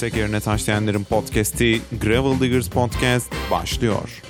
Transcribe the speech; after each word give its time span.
tekerine 0.00 0.40
taşlayanların 0.40 1.04
podcast'i 1.04 1.80
Gravel 2.02 2.40
Diggers 2.40 2.70
Podcast 2.70 3.32
başlıyor. 3.50 4.22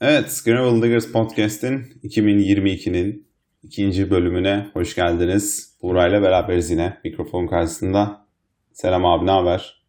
Evet, 0.00 0.42
Gravel 0.44 0.82
Diggers 0.82 1.12
Podcast'in 1.12 1.78
2022'nin 2.04 3.26
ikinci 3.62 4.10
bölümüne 4.10 4.66
hoş 4.72 4.94
geldiniz. 4.94 5.76
Burayla 5.82 6.22
beraberiz 6.22 6.70
yine 6.70 6.98
mikrofon 7.04 7.46
karşısında. 7.46 8.26
Selam 8.72 9.04
abi, 9.06 9.26
ne 9.26 9.30
haber? 9.30 9.84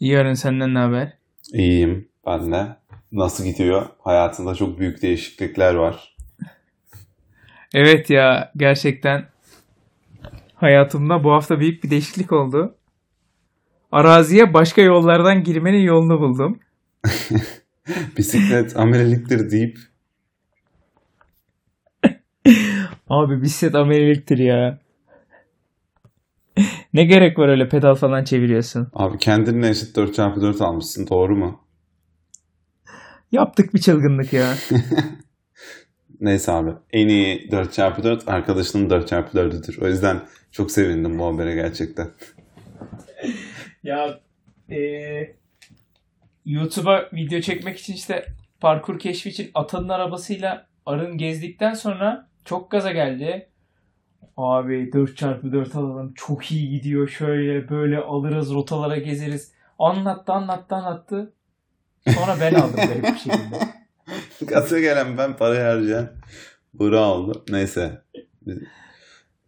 İyi 0.00 0.18
Arın 0.18 0.34
senden 0.34 0.74
ne 0.74 0.78
haber? 0.78 1.12
İyiyim 1.52 2.08
ben 2.26 2.52
de. 2.52 2.66
Nasıl 3.12 3.44
gidiyor? 3.44 3.86
Hayatında 3.98 4.54
çok 4.54 4.78
büyük 4.78 5.02
değişiklikler 5.02 5.74
var. 5.74 6.16
Evet 7.74 8.10
ya 8.10 8.52
gerçekten 8.56 9.26
hayatımda 10.54 11.24
bu 11.24 11.32
hafta 11.32 11.60
büyük 11.60 11.84
bir 11.84 11.90
değişiklik 11.90 12.32
oldu. 12.32 12.76
Araziye 13.94 14.54
başka 14.54 14.82
yollardan 14.82 15.44
girmenin 15.44 15.80
yolunu 15.80 16.20
buldum. 16.20 16.60
Bisiklet 18.18 18.76
ameliliktir 18.76 19.50
deyip 19.50 19.78
Abi 23.08 23.42
bisiklet 23.42 23.74
ameliliktir 23.74 24.38
ya. 24.38 24.78
ne 26.94 27.04
gerek 27.04 27.38
var 27.38 27.48
öyle 27.48 27.68
pedal 27.68 27.94
falan 27.94 28.24
çeviriyorsun. 28.24 28.88
abi 28.92 29.18
kendinle 29.18 29.68
eşit 29.68 29.96
4x4 29.96 30.64
almışsın 30.64 31.06
doğru 31.10 31.36
mu? 31.36 31.60
Yaptık 33.32 33.74
bir 33.74 33.80
çılgınlık 33.80 34.32
ya. 34.32 34.54
Neyse 36.20 36.52
abi. 36.52 36.70
En 36.92 37.08
iyi 37.08 37.48
4x4 37.50 38.26
arkadaşının 38.26 38.88
4x4'üdür. 38.88 39.84
O 39.84 39.88
yüzden 39.88 40.20
çok 40.52 40.70
sevindim 40.70 41.18
bu 41.18 41.26
habere 41.26 41.54
gerçekten. 41.54 42.08
Ya 43.84 44.20
eee 44.68 45.36
YouTube'a 46.44 47.08
video 47.12 47.40
çekmek 47.40 47.78
için 47.78 47.94
işte 47.94 48.26
parkur 48.60 48.98
keşfi 48.98 49.28
için 49.28 49.50
Atan'ın 49.54 49.88
arabasıyla 49.88 50.66
Arın 50.86 51.18
gezdikten 51.18 51.74
sonra 51.74 52.28
çok 52.44 52.70
gaza 52.70 52.92
geldi. 52.92 53.48
Abi 54.36 54.90
4x4 54.90 55.78
alalım 55.78 56.14
çok 56.14 56.52
iyi 56.52 56.70
gidiyor 56.70 57.08
şöyle 57.08 57.68
böyle 57.68 57.98
alırız 57.98 58.54
rotalara 58.54 58.96
gezeriz. 58.96 59.52
Anlattı 59.78 60.32
anlattı 60.32 60.74
anlattı. 60.74 61.32
Sonra 62.08 62.36
ben 62.40 62.54
aldım 62.54 62.76
garip 62.76 63.02
bir 63.04 63.18
şekilde. 63.18 63.58
Gaza 64.46 64.80
gelen 64.80 65.18
ben 65.18 65.36
parayı 65.36 65.60
harcayan 65.62 66.10
Buğra 66.74 67.00
oldu. 67.00 67.44
Neyse. 67.48 68.02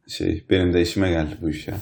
Şey 0.09 0.45
benim 0.51 0.73
de 0.73 0.83
işime 0.83 1.11
geldi 1.11 1.37
bu 1.41 1.51
iş 1.51 1.69
ya. 1.69 1.77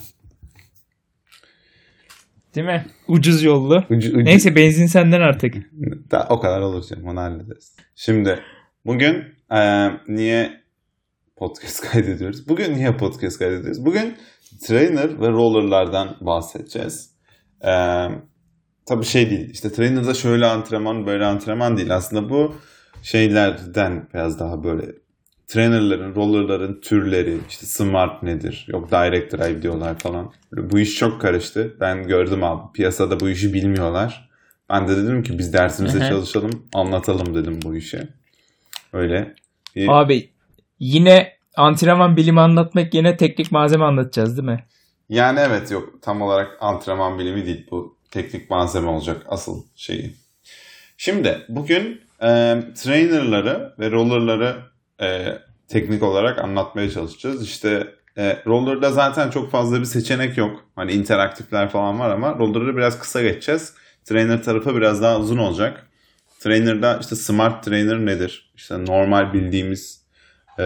Değil 2.54 2.66
mi? 2.66 2.86
Ucuz 3.08 3.42
yollu. 3.42 3.84
Ucu, 3.90 4.08
ucu- 4.08 4.24
Neyse 4.24 4.56
benzin 4.56 4.86
senden 4.86 5.20
artık. 5.20 5.54
Da, 6.10 6.26
o 6.30 6.40
kadar 6.40 6.60
olur 6.60 6.82
canım 6.90 7.04
onu 7.08 7.20
hallederiz. 7.20 7.76
Şimdi 7.94 8.38
bugün 8.86 9.24
e, 9.52 9.88
niye 10.08 10.60
podcast 11.36 11.80
kaydediyoruz? 11.92 12.48
Bugün 12.48 12.74
niye 12.74 12.96
podcast 12.96 13.38
kaydediyoruz? 13.38 13.84
Bugün 13.86 14.14
trainer 14.66 15.20
ve 15.20 15.28
rollerlardan 15.28 16.16
bahsedeceğiz. 16.20 17.10
E, 17.64 17.72
tabii 18.86 19.04
şey 19.04 19.30
değil 19.30 19.50
işte 19.50 19.72
trainer'da 19.72 20.14
şöyle 20.14 20.46
antrenman 20.46 21.06
böyle 21.06 21.24
antrenman 21.24 21.76
değil. 21.76 21.94
Aslında 21.94 22.28
bu 22.30 22.54
şeylerden 23.02 24.08
biraz 24.14 24.40
daha 24.40 24.64
böyle 24.64 24.82
trainerların, 25.46 26.14
rollerların 26.14 26.80
türleri, 26.80 27.38
işte 27.48 27.66
smart 27.66 28.22
nedir, 28.22 28.66
yok 28.68 28.90
direct 28.90 29.32
drive 29.32 29.62
diyorlar 29.62 29.98
falan. 29.98 30.32
Bu 30.52 30.78
iş 30.78 30.94
çok 30.98 31.20
karıştı. 31.20 31.76
Ben 31.80 32.08
gördüm 32.08 32.44
abi 32.44 32.72
piyasada 32.72 33.20
bu 33.20 33.28
işi 33.28 33.54
bilmiyorlar. 33.54 34.28
Ben 34.70 34.88
de 34.88 34.96
dedim 34.96 35.22
ki 35.22 35.38
biz 35.38 35.52
dersimize 35.52 35.98
çalışalım, 36.08 36.66
anlatalım 36.74 37.34
dedim 37.34 37.58
bu 37.64 37.76
işi. 37.76 38.08
Öyle. 38.92 39.34
Bir- 39.76 39.88
Abi 39.88 40.30
yine 40.80 41.32
antrenman 41.56 42.16
bilimi 42.16 42.40
anlatmak 42.40 42.94
yine 42.94 43.16
teknik 43.16 43.52
malzeme 43.52 43.84
anlatacağız 43.84 44.36
değil 44.36 44.48
mi? 44.48 44.64
Yani 45.08 45.40
evet 45.40 45.70
yok 45.70 46.02
tam 46.02 46.22
olarak 46.22 46.56
antrenman 46.60 47.18
bilimi 47.18 47.46
değil 47.46 47.66
bu 47.70 47.96
teknik 48.10 48.50
malzeme 48.50 48.88
olacak 48.88 49.22
asıl 49.28 49.62
şeyi. 49.76 50.14
Şimdi 50.96 51.38
bugün 51.48 52.00
e, 52.22 52.26
trainerları 52.76 53.74
ve 53.78 53.90
rollerları 53.90 54.56
e, 55.00 55.38
teknik 55.68 56.02
olarak 56.02 56.38
anlatmaya 56.38 56.90
çalışacağız. 56.90 57.42
İşte 57.42 57.94
e, 58.18 58.42
rollerda 58.46 58.92
zaten 58.92 59.30
çok 59.30 59.50
fazla 59.50 59.80
bir 59.80 59.84
seçenek 59.84 60.38
yok. 60.38 60.64
Hani 60.76 60.92
interaktifler 60.92 61.68
falan 61.68 61.98
var 61.98 62.10
ama 62.10 62.38
rollerları 62.38 62.76
biraz 62.76 62.98
kısa 62.98 63.22
geçeceğiz. 63.22 63.74
Trainer 64.04 64.42
tarafı 64.42 64.76
biraz 64.76 65.02
daha 65.02 65.18
uzun 65.18 65.38
olacak. 65.38 65.86
Trainer'da 66.40 66.98
işte 67.00 67.16
smart 67.16 67.64
trainer 67.64 68.06
nedir? 68.06 68.52
İşte 68.56 68.84
normal 68.84 69.32
bildiğimiz 69.32 70.04
e, 70.58 70.64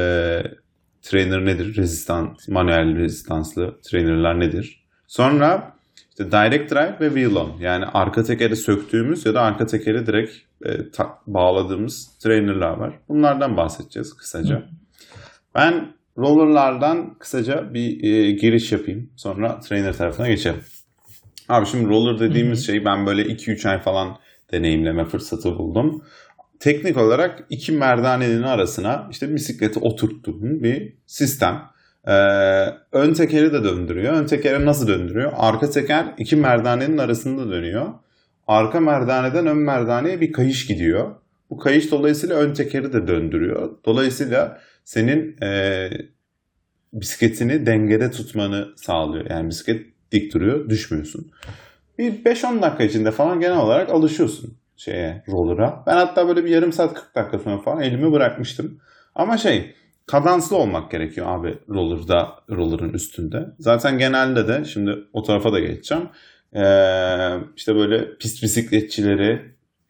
trainer 1.03 1.45
nedir? 1.45 1.77
Rezistans, 1.77 2.49
manuel 2.49 2.97
rezistanslı 2.97 3.81
trainerlar 3.83 4.41
nedir? 4.41 4.87
Sonra 5.07 5.78
işte 6.19 6.33
direct 6.33 6.71
drive 6.73 6.97
ve 7.01 7.09
wheel 7.09 7.37
on. 7.37 7.53
Yani 7.61 7.85
arka 7.85 8.23
tekeri 8.23 8.57
söktüğümüz 8.57 9.27
ya 9.27 9.35
da 9.35 9.41
arka 9.43 9.67
tekeri 9.67 10.07
direkt 10.07 10.33
e, 10.65 10.91
ta- 10.91 11.19
bağladığımız 11.27 12.19
trainerlar 12.19 12.71
var. 12.79 12.99
Bunlardan 13.09 13.57
bahsedeceğiz 13.57 14.17
kısaca. 14.17 14.63
Ben 15.55 15.93
rollerlardan 16.19 17.19
kısaca 17.19 17.75
bir 17.75 18.05
e, 18.05 18.31
giriş 18.31 18.73
yapayım. 18.73 19.11
Sonra 19.17 19.61
trainer 19.61 19.93
tarafına 19.97 20.29
geçelim. 20.29 20.61
Abi 21.49 21.67
şimdi 21.67 21.89
roller 21.89 22.21
dediğimiz 22.21 22.67
şey 22.67 22.85
ben 22.85 23.07
böyle 23.07 23.23
2-3 23.23 23.69
ay 23.69 23.81
falan 23.83 24.17
deneyimleme 24.53 25.05
fırsatı 25.05 25.59
buldum. 25.59 26.03
Teknik 26.61 26.97
olarak 26.97 27.47
iki 27.51 27.73
merdanenin 27.73 28.43
arasına 28.43 29.09
işte 29.11 29.35
bisikleti 29.35 29.79
oturttuğum 29.79 30.43
bir 30.63 30.93
sistem. 31.07 31.63
Ee, 32.07 32.13
ön 32.93 33.15
tekeri 33.15 33.53
de 33.53 33.65
döndürüyor. 33.65 34.13
Ön 34.13 34.27
tekeri 34.27 34.67
nasıl 34.67 34.89
döndürüyor? 34.89 35.33
Arka 35.37 35.71
teker 35.71 36.15
iki 36.19 36.37
merdanenin 36.37 36.99
arasında 36.99 37.51
dönüyor. 37.51 37.87
Arka 38.47 38.81
merdaneden 38.81 39.47
ön 39.47 39.57
merdaneye 39.57 40.21
bir 40.21 40.33
kayış 40.33 40.67
gidiyor. 40.67 41.15
Bu 41.51 41.59
kayış 41.59 41.91
dolayısıyla 41.91 42.37
ön 42.37 42.55
tekeri 42.55 42.93
de 42.93 43.09
döndürüyor. 43.09 43.71
Dolayısıyla 43.85 44.61
senin 44.85 45.37
e, 45.43 45.89
bisikletini 46.93 47.67
dengede 47.67 48.11
tutmanı 48.11 48.69
sağlıyor. 48.77 49.31
Yani 49.31 49.49
bisiklet 49.49 49.87
dik 50.13 50.35
duruyor, 50.35 50.69
düşmüyorsun. 50.69 51.31
Bir 51.99 52.25
5-10 52.25 52.63
dakika 52.63 52.85
içinde 52.85 53.11
falan 53.11 53.41
genel 53.41 53.59
olarak 53.59 53.91
alışıyorsun 53.91 54.59
şeye, 54.77 55.25
roller'a. 55.29 55.83
Ben 55.87 55.97
hatta 55.97 56.29
böyle 56.29 56.45
bir 56.45 56.51
yarım 56.51 56.73
saat 56.73 56.95
40 56.95 57.15
dakika 57.15 57.39
sonra 57.39 57.59
falan 57.59 57.83
elimi 57.83 58.13
bırakmıştım. 58.13 58.81
Ama 59.15 59.39
şey, 59.39 59.75
kadanslı 60.09 60.57
olmak 60.57 60.91
gerekiyor 60.91 61.27
abi 61.27 61.59
roller'da, 61.69 62.35
roller'ın 62.51 62.93
üstünde. 62.93 63.47
Zaten 63.59 63.99
genelde 63.99 64.49
de, 64.49 64.65
şimdi 64.65 64.95
o 65.13 65.23
tarafa 65.23 65.53
da 65.53 65.61
geçeceğim. 65.61 66.09
Ee, 66.55 67.35
işte 67.57 67.75
böyle 67.75 68.17
pist 68.17 68.43
bisikletçileri 68.43 69.43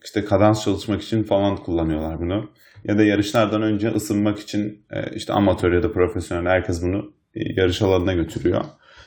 işte 0.04 0.24
kadans 0.24 0.64
çalışmak 0.64 1.02
için 1.02 1.22
falan 1.22 1.56
kullanıyorlar 1.56 2.20
bunu. 2.20 2.50
Ya 2.84 2.98
da 2.98 3.04
yarışlardan 3.04 3.62
önce 3.62 3.88
ısınmak 3.88 4.38
için 4.38 4.82
e, 4.90 5.14
işte 5.14 5.32
amatör 5.32 5.72
ya 5.72 5.82
da 5.82 5.92
profesyonel 5.92 6.50
herkes 6.50 6.82
bunu 6.82 7.12
e, 7.34 7.52
yarış 7.60 7.82
alanına 7.82 8.12
götürüyor. 8.12 8.64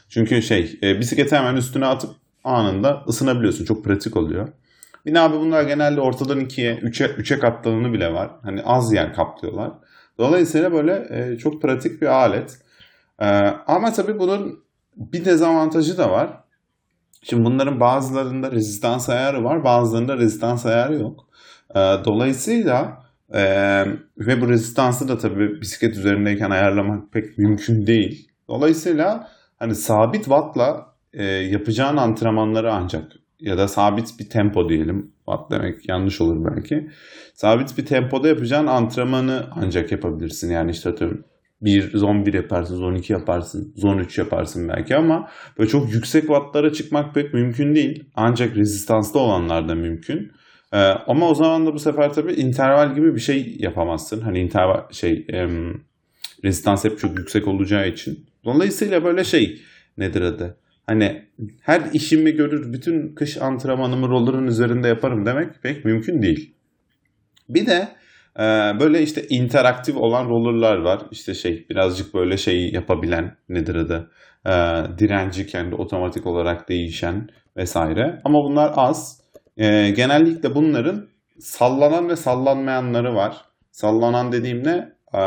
Çünkü 0.09 0.41
şey 0.41 0.79
e, 0.83 0.99
bisikleti 0.99 1.35
hemen 1.35 1.55
üstüne 1.55 1.85
atıp 1.85 2.09
anında 2.43 3.03
ısınabiliyorsun. 3.07 3.65
Çok 3.65 3.85
pratik 3.85 4.17
oluyor. 4.17 4.47
De 5.07 5.19
abi 5.19 5.39
bunlar 5.39 5.63
genelde 5.63 6.01
ortadan 6.01 6.39
ikiye, 6.39 6.75
üçe, 6.75 7.05
üçe 7.05 7.39
katlananı 7.39 7.93
bile 7.93 8.13
var. 8.13 8.31
Hani 8.43 8.61
az 8.63 8.93
yer 8.93 9.13
kaplıyorlar. 9.13 9.71
Dolayısıyla 10.21 10.71
böyle 10.71 11.07
e, 11.09 11.37
çok 11.37 11.61
pratik 11.61 12.01
bir 12.01 12.07
alet. 12.07 12.57
E, 13.19 13.25
ama 13.67 13.93
tabii 13.93 14.19
bunun 14.19 14.63
bir 14.95 15.25
dezavantajı 15.25 15.97
da 15.97 16.11
var. 16.11 16.43
Şimdi 17.23 17.45
bunların 17.45 17.79
bazılarında 17.79 18.51
rezistans 18.51 19.09
ayarı 19.09 19.43
var, 19.43 19.63
bazılarında 19.63 20.17
rezistans 20.17 20.65
ayarı 20.65 20.95
yok. 20.95 21.27
E, 21.75 21.79
dolayısıyla 22.05 23.03
e, 23.33 23.43
ve 24.17 24.41
bu 24.41 24.49
rezistansı 24.49 25.07
da 25.07 25.17
tabii 25.17 25.61
bisiklet 25.61 25.97
üzerindeyken 25.97 26.49
ayarlamak 26.49 27.11
pek 27.11 27.37
mümkün 27.37 27.87
değil. 27.87 28.29
Dolayısıyla 28.47 29.27
hani 29.59 29.75
sabit 29.75 30.23
wattla 30.23 30.85
e, 31.13 31.23
yapacağın 31.25 31.97
antrenmanları 31.97 32.73
ancak 32.73 33.03
ya 33.39 33.57
da 33.57 33.67
sabit 33.67 34.19
bir 34.19 34.29
tempo 34.29 34.69
diyelim. 34.69 35.11
Watt 35.31 35.51
demek 35.51 35.89
yanlış 35.89 36.21
olur 36.21 36.51
belki. 36.51 36.89
Sabit 37.33 37.77
bir 37.77 37.85
tempoda 37.85 38.27
yapacağın 38.27 38.67
antrenmanı 38.67 39.47
ancak 39.51 39.91
yapabilirsin. 39.91 40.51
Yani 40.51 40.71
işte 40.71 40.89
atıyorum 40.89 41.25
bir 41.61 41.97
zone 41.97 42.25
1 42.25 42.33
yaparsın, 42.33 42.75
zone 42.75 42.97
2 42.97 43.13
yaparsın, 43.13 43.73
zone 43.77 44.01
3 44.01 44.17
yaparsın 44.17 44.69
belki 44.69 44.95
ama 44.95 45.29
böyle 45.57 45.69
çok 45.69 45.93
yüksek 45.93 46.21
wattlara 46.21 46.73
çıkmak 46.73 47.15
pek 47.15 47.33
mümkün 47.33 47.75
değil. 47.75 48.03
Ancak 48.15 48.57
rezistanslı 48.57 49.19
olanlar 49.19 49.69
da 49.69 49.75
mümkün. 49.75 50.31
Ee, 50.73 50.77
ama 50.77 51.29
o 51.29 51.35
zaman 51.35 51.65
da 51.65 51.73
bu 51.73 51.79
sefer 51.79 52.13
tabii 52.13 52.33
interval 52.33 52.95
gibi 52.95 53.15
bir 53.15 53.19
şey 53.19 53.55
yapamazsın. 53.59 54.21
Hani 54.21 54.39
interval 54.39 54.91
şey 54.91 55.25
em, 55.29 55.73
rezistans 56.43 56.85
hep 56.85 56.99
çok 56.99 57.19
yüksek 57.19 57.47
olacağı 57.47 57.87
için. 57.89 58.25
Dolayısıyla 58.45 59.03
böyle 59.03 59.23
şey 59.23 59.61
nedir 59.97 60.21
adı? 60.21 60.57
Hani 60.91 61.21
her 61.61 61.81
işimi 61.93 62.31
görür, 62.31 62.73
bütün 62.73 63.15
kış 63.15 63.37
antrenmanımı 63.37 64.09
roller'ın 64.09 64.47
üzerinde 64.47 64.87
yaparım 64.87 65.25
demek 65.25 65.63
pek 65.63 65.85
mümkün 65.85 66.21
değil. 66.21 66.53
Bir 67.49 67.65
de 67.65 67.87
e, 68.39 68.43
böyle 68.79 69.01
işte 69.01 69.27
interaktif 69.27 69.97
olan 69.97 70.29
roller'lar 70.29 70.77
var. 70.77 71.01
İşte 71.11 71.33
şey 71.33 71.65
birazcık 71.69 72.13
böyle 72.13 72.37
şey 72.37 72.71
yapabilen 72.71 73.35
nedir 73.49 73.75
adı? 73.75 74.11
E, 74.45 74.51
direnci 74.97 75.47
kendi 75.47 75.75
otomatik 75.75 76.27
olarak 76.27 76.69
değişen 76.69 77.29
vesaire. 77.57 78.21
Ama 78.23 78.39
bunlar 78.43 78.73
az. 78.75 79.21
E, 79.57 79.89
genellikle 79.89 80.55
bunların 80.55 81.07
sallanan 81.39 82.09
ve 82.09 82.15
sallanmayanları 82.15 83.15
var. 83.15 83.37
Sallanan 83.71 84.31
dediğim 84.31 84.63
ne? 84.63 84.93
E, 85.13 85.21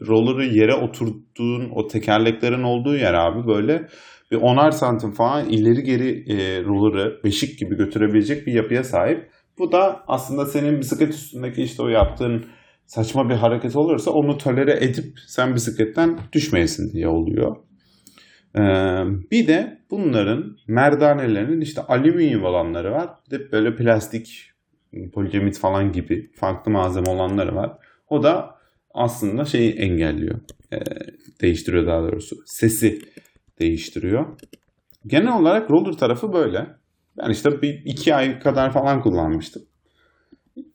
roller'ı 0.00 0.44
yere 0.44 0.74
oturttuğun 0.74 1.70
o 1.74 1.86
tekerleklerin 1.86 2.62
olduğu 2.62 2.96
yer 2.96 3.14
abi 3.14 3.46
böyle 3.46 3.88
bir 4.30 4.36
onar 4.36 4.70
santim 4.70 5.12
falan 5.12 5.48
ileri 5.48 5.82
geri 5.82 6.32
e, 6.32 6.64
roller'ı 6.64 7.20
beşik 7.24 7.58
gibi 7.58 7.76
götürebilecek 7.76 8.46
bir 8.46 8.52
yapıya 8.52 8.84
sahip. 8.84 9.30
Bu 9.58 9.72
da 9.72 10.04
aslında 10.06 10.46
senin 10.46 10.80
bisiklet 10.80 11.14
üstündeki 11.14 11.62
işte 11.62 11.82
o 11.82 11.88
yaptığın 11.88 12.44
saçma 12.86 13.28
bir 13.28 13.34
hareket 13.34 13.76
olursa 13.76 14.10
onu 14.10 14.38
tolere 14.38 14.84
edip 14.84 15.18
sen 15.26 15.54
bisikletten 15.54 16.18
düşmeyesin 16.32 16.92
diye 16.92 17.08
oluyor. 17.08 17.56
Ee, 18.56 18.60
bir 19.30 19.46
de 19.46 19.78
bunların 19.90 20.56
merdanelerinin 20.66 21.60
işte 21.60 21.82
alüminyum 21.82 22.44
olanları 22.44 22.92
var. 22.92 23.10
Bir 23.26 23.38
de 23.38 23.52
böyle 23.52 23.76
plastik, 23.76 24.50
poliamit 25.12 25.58
falan 25.58 25.92
gibi 25.92 26.30
farklı 26.34 26.72
malzeme 26.72 27.10
olanları 27.10 27.54
var. 27.54 27.78
O 28.08 28.22
da 28.22 28.54
aslında 28.94 29.44
şeyi 29.44 29.72
engelliyor. 29.72 30.40
Ee, 30.72 30.78
değiştiriyor 31.40 31.86
daha 31.86 32.02
doğrusu. 32.02 32.36
Sesi 32.46 32.98
değiştiriyor. 33.60 34.26
Genel 35.06 35.40
olarak 35.40 35.70
roller 35.70 35.92
tarafı 35.92 36.32
böyle. 36.32 36.66
Ben 37.18 37.30
işte 37.30 37.62
bir 37.62 37.82
iki 37.84 38.14
ay 38.14 38.38
kadar 38.38 38.72
falan 38.72 39.02
kullanmıştım. 39.02 39.62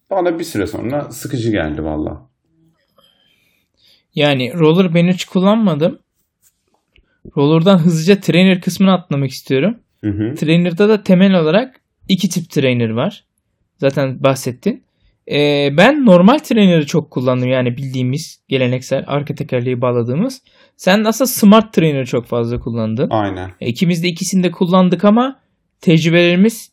Bana 0.10 0.39
bir 0.39 0.44
süre 0.44 0.68
sonra 0.68 1.12
sıkıcı 1.12 1.51
geldi 1.51 1.83
valla. 1.83 2.30
Yani 4.16 4.54
roller 4.54 4.94
ben 4.94 5.07
hiç 5.07 5.25
kullanmadım. 5.25 6.00
Roller'dan 7.38 7.77
hızlıca 7.77 8.19
trainer 8.19 8.62
kısmını 8.62 8.94
atlamak 8.94 9.30
istiyorum. 9.30 9.80
Hı 10.04 10.10
hı. 10.10 10.36
Trainer'da 10.36 10.89
da 10.89 11.04
temel 11.04 11.33
olarak 11.33 11.81
iki 12.07 12.30
tip 12.30 12.50
trainer 12.50 12.89
var. 12.89 13.25
Zaten 13.77 14.24
bahsettin. 14.24 14.83
Ee, 15.31 15.70
ben 15.78 16.06
normal 16.06 16.38
trainer'ı 16.38 16.86
çok 16.86 17.12
kullandım. 17.12 17.50
Yani 17.50 17.78
bildiğimiz 17.78 18.40
geleneksel 18.48 19.04
arka 19.08 19.36
tekerleği 19.36 19.81
bağladığımız. 19.81 20.42
Sen 20.76 21.04
aslında 21.04 21.28
smart 21.28 21.74
trainer'ı 21.74 22.06
çok 22.06 22.26
fazla 22.26 22.60
kullandın. 22.60 23.10
Aynen. 23.10 23.52
İkimiz 23.60 24.04
de 24.04 24.08
ikisini 24.08 24.44
de 24.44 24.52
kullandık 24.52 25.06
ama 25.06 25.40
tecrübelerimiz 25.81 26.72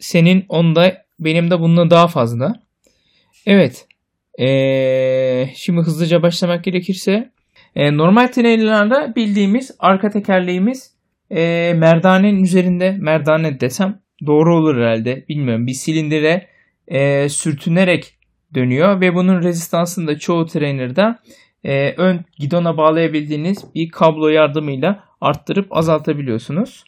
senin 0.00 0.44
onda 0.48 1.04
benim 1.20 1.50
de 1.50 1.60
bununla 1.60 1.90
daha 1.90 2.08
fazla. 2.08 2.54
Evet. 3.46 3.86
Ee, 4.38 5.48
şimdi 5.54 5.80
hızlıca 5.80 6.22
başlamak 6.22 6.64
gerekirse 6.64 7.30
e, 7.76 7.96
normal 7.96 8.26
trailerlarda 8.26 9.12
bildiğimiz 9.16 9.70
arka 9.78 10.10
tekerleğimiz 10.10 10.94
e, 11.30 11.72
merdanenin 11.76 12.44
üzerinde 12.44 12.96
merdane 13.00 13.60
desem 13.60 14.00
doğru 14.26 14.56
olur 14.56 14.76
herhalde 14.76 15.24
bilmiyorum 15.28 15.66
bir 15.66 15.72
silindire 15.72 16.51
e, 16.92 17.28
sürtünerek 17.28 18.18
dönüyor 18.54 19.00
ve 19.00 19.14
bunun 19.14 19.42
rezistansını 19.42 20.06
da 20.06 20.18
çoğu 20.18 20.46
trainerda 20.46 21.18
e, 21.64 21.94
ön 21.96 22.24
gidona 22.38 22.76
bağlayabildiğiniz 22.76 23.64
bir 23.74 23.90
kablo 23.90 24.28
yardımıyla 24.28 25.04
arttırıp 25.20 25.76
azaltabiliyorsunuz. 25.76 26.84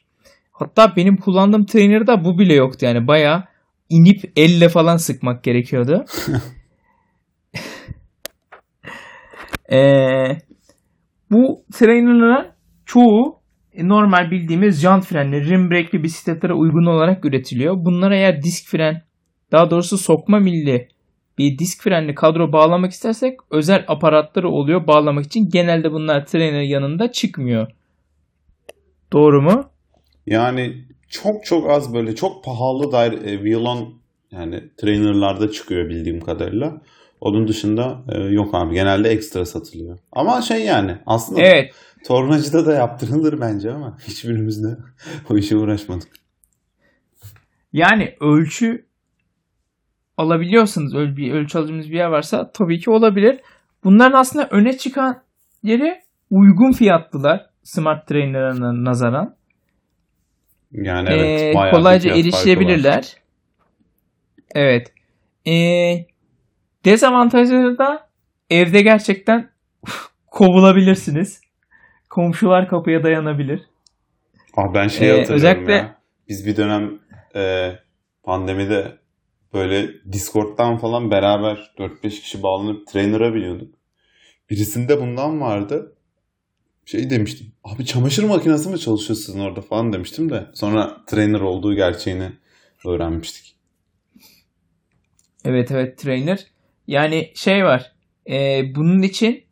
Hatta 0.52 0.96
benim 0.96 1.16
kullandığım 1.16 1.66
trainer'da 1.66 2.24
bu 2.24 2.38
bile 2.38 2.54
yoktu 2.54 2.86
yani 2.86 3.06
bayağı 3.06 3.44
inip 3.88 4.32
elle 4.36 4.68
falan 4.68 4.96
sıkmak 4.96 5.44
gerekiyordu. 5.44 6.04
Ee, 9.72 10.38
bu 11.30 11.64
trainerların 11.72 12.52
çoğu 12.86 13.40
normal 13.76 14.30
bildiğimiz 14.30 14.80
jant 14.80 15.06
frenli, 15.06 15.50
rim 15.50 15.70
brake'li 15.70 16.02
bisikletlere 16.02 16.52
uygun 16.52 16.86
olarak 16.86 17.24
üretiliyor. 17.24 17.74
Bunlara 17.76 18.16
eğer 18.16 18.42
disk 18.42 18.70
fren, 18.70 19.02
daha 19.54 19.70
doğrusu 19.70 19.98
sokma 19.98 20.38
milli 20.38 20.88
bir 21.38 21.58
disk 21.58 21.82
frenli 21.82 22.14
kadro 22.14 22.52
bağlamak 22.52 22.92
istersek 22.92 23.38
özel 23.50 23.84
aparatları 23.88 24.48
oluyor 24.48 24.86
bağlamak 24.86 25.26
için. 25.26 25.50
Genelde 25.50 25.92
bunlar 25.92 26.26
trainer 26.26 26.62
yanında 26.62 27.12
çıkmıyor. 27.12 27.66
Doğru 29.12 29.42
mu? 29.42 29.64
Yani 30.26 30.84
çok 31.08 31.44
çok 31.44 31.70
az 31.70 31.94
böyle 31.94 32.14
çok 32.14 32.44
pahalı 32.44 32.92
dair 32.92 33.12
e, 33.12 33.44
violon 33.44 33.94
yani 34.30 34.62
trainerlarda 34.76 35.50
çıkıyor 35.50 35.88
bildiğim 35.88 36.20
kadarıyla. 36.20 36.80
Onun 37.20 37.48
dışında 37.48 38.02
e, 38.08 38.18
yok 38.18 38.54
abi. 38.54 38.74
Genelde 38.74 39.08
ekstra 39.08 39.46
satılıyor. 39.46 39.98
Ama 40.12 40.42
şey 40.42 40.64
yani 40.64 40.96
aslında 41.06 41.40
Evet. 41.40 41.74
tornacıda 42.06 42.66
da 42.66 42.72
yaptırılır 42.72 43.40
bence 43.40 43.70
ama 43.70 43.98
hiçbirimiz 44.08 44.64
de 44.64 44.76
o 45.30 45.36
işe 45.36 45.56
uğraşmadık. 45.56 46.08
Yani 47.72 48.14
ölçü 48.20 48.86
alabiliyorsanız 50.16 50.94
öyle 50.94 51.16
bir 51.16 51.32
ölçü 51.32 51.58
alacağımız 51.58 51.90
bir 51.90 51.96
yer 51.96 52.06
varsa 52.06 52.50
tabii 52.52 52.80
ki 52.80 52.90
olabilir. 52.90 53.40
Bunların 53.84 54.18
aslında 54.18 54.48
öne 54.50 54.76
çıkan 54.78 55.22
yeri 55.62 56.02
uygun 56.30 56.72
fiyatlılar 56.72 57.46
smart 57.62 58.06
trainer'ına 58.06 58.84
nazaran. 58.84 59.36
Yani 60.72 61.08
evet 61.12 61.56
Ee, 61.56 61.70
kolayca 61.70 62.10
erişilebilirler. 62.14 63.16
Evet. 64.54 64.92
Ee, 65.46 66.06
dezavantajları 66.84 67.78
da 67.78 68.08
evde 68.50 68.82
gerçekten 68.82 69.50
kovulabilirsiniz. 70.26 71.40
Komşular 72.10 72.68
kapıya 72.68 73.02
dayanabilir. 73.02 73.62
Ah 74.56 74.74
ben 74.74 74.88
şey 74.88 75.08
Ee, 75.08 75.10
hatırlıyorum 75.10 75.34
özellikle- 75.36 75.72
ya. 75.72 75.96
Biz 76.28 76.46
bir 76.46 76.56
dönem 76.56 76.90
e, 77.36 77.72
pandemide 78.22 78.92
böyle 79.54 79.90
Discord'dan 80.12 80.78
falan 80.78 81.10
beraber 81.10 81.70
4-5 81.78 82.20
kişi 82.20 82.42
bağlanıp 82.42 82.86
trainer'a 82.86 83.34
biniyorduk. 83.34 83.74
Birisinde 84.50 85.00
bundan 85.00 85.40
vardı. 85.40 85.96
Şey 86.86 87.10
demiştim. 87.10 87.52
Abi 87.64 87.86
çamaşır 87.86 88.24
makinesi 88.24 88.68
mi 88.68 88.78
çalışıyor 88.80 89.16
sizin 89.16 89.40
orada 89.40 89.60
falan 89.60 89.92
demiştim 89.92 90.30
de. 90.30 90.46
Sonra 90.54 91.04
trainer 91.06 91.40
olduğu 91.40 91.74
gerçeğini 91.74 92.32
öğrenmiştik. 92.86 93.56
Evet 95.44 95.70
evet 95.70 95.98
trainer. 95.98 96.46
Yani 96.86 97.32
şey 97.34 97.64
var. 97.64 97.92
e, 98.30 98.62
bunun 98.74 99.02
için 99.02 99.44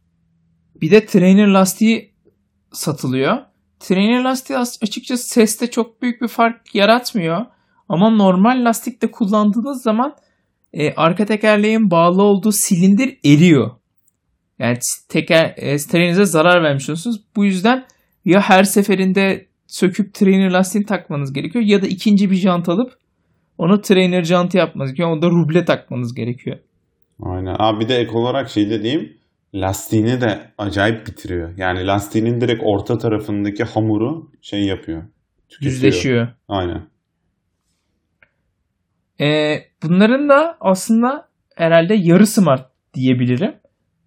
bir 0.81 0.91
de 0.91 1.07
trainer 1.07 1.47
lastiği 1.49 2.13
satılıyor. 2.73 3.39
Trainer 3.81 4.23
lastiği 4.25 4.59
as- 4.59 4.83
açıkçası 4.83 5.29
seste 5.29 5.71
çok 5.71 6.03
büyük 6.03 6.23
bir 6.23 6.29
fark 6.29 6.75
yaratmıyor. 6.75 7.47
Ama 7.93 8.11
normal 8.11 8.65
lastikte 8.65 9.11
kullandığınız 9.11 9.83
zaman 9.83 10.15
e, 10.73 10.95
arka 10.95 11.27
tekerleğin 11.27 11.91
bağlı 11.91 12.23
olduğu 12.23 12.53
silindir 12.53 13.19
eriyor. 13.25 13.71
Yani 14.59 14.79
teker, 15.09 15.55
e, 15.57 15.77
traininize 15.77 16.25
zarar 16.25 16.63
vermiş 16.63 16.89
oluyorsunuz. 16.89 17.21
Bu 17.37 17.45
yüzden 17.45 17.85
ya 18.25 18.41
her 18.41 18.65
seferinde 18.65 19.47
söküp 19.67 20.15
trainer 20.15 20.51
lastiğini 20.51 20.87
takmanız 20.87 21.33
gerekiyor 21.33 21.65
ya 21.65 21.83
da 21.83 21.87
ikinci 21.87 22.31
bir 22.31 22.37
jant 22.37 22.69
alıp 22.69 22.93
onu 23.59 23.81
trainer 23.81 24.23
jantı 24.23 24.59
yapmanız 24.59 24.91
gerekiyor. 24.91 25.11
Onu 25.11 25.23
da 25.23 25.31
ruble 25.31 25.65
takmanız 25.65 26.15
gerekiyor. 26.15 26.59
Aynen. 27.23 27.57
Abi 27.59 27.85
bir 27.85 27.89
de 27.89 27.97
ek 27.97 28.11
olarak 28.11 28.51
şey 28.51 28.71
dediğim 28.71 29.13
lastiğini 29.55 30.21
de 30.21 30.53
acayip 30.59 31.07
bitiriyor. 31.07 31.59
Yani 31.59 31.87
lastiğinin 31.87 32.41
direkt 32.41 32.63
orta 32.65 32.99
tarafındaki 32.99 33.65
hamuru 33.65 34.31
şey 34.43 34.65
yapıyor. 34.65 35.03
Tüketiyor. 35.49 35.73
Düzleşiyor. 35.73 36.29
Aynen. 36.49 36.92
Ee, 39.21 39.65
bunların 39.83 40.29
da 40.29 40.57
aslında 40.61 41.29
herhalde 41.57 41.95
yarı 41.95 42.27
smart 42.27 42.71
diyebilirim. 42.95 43.55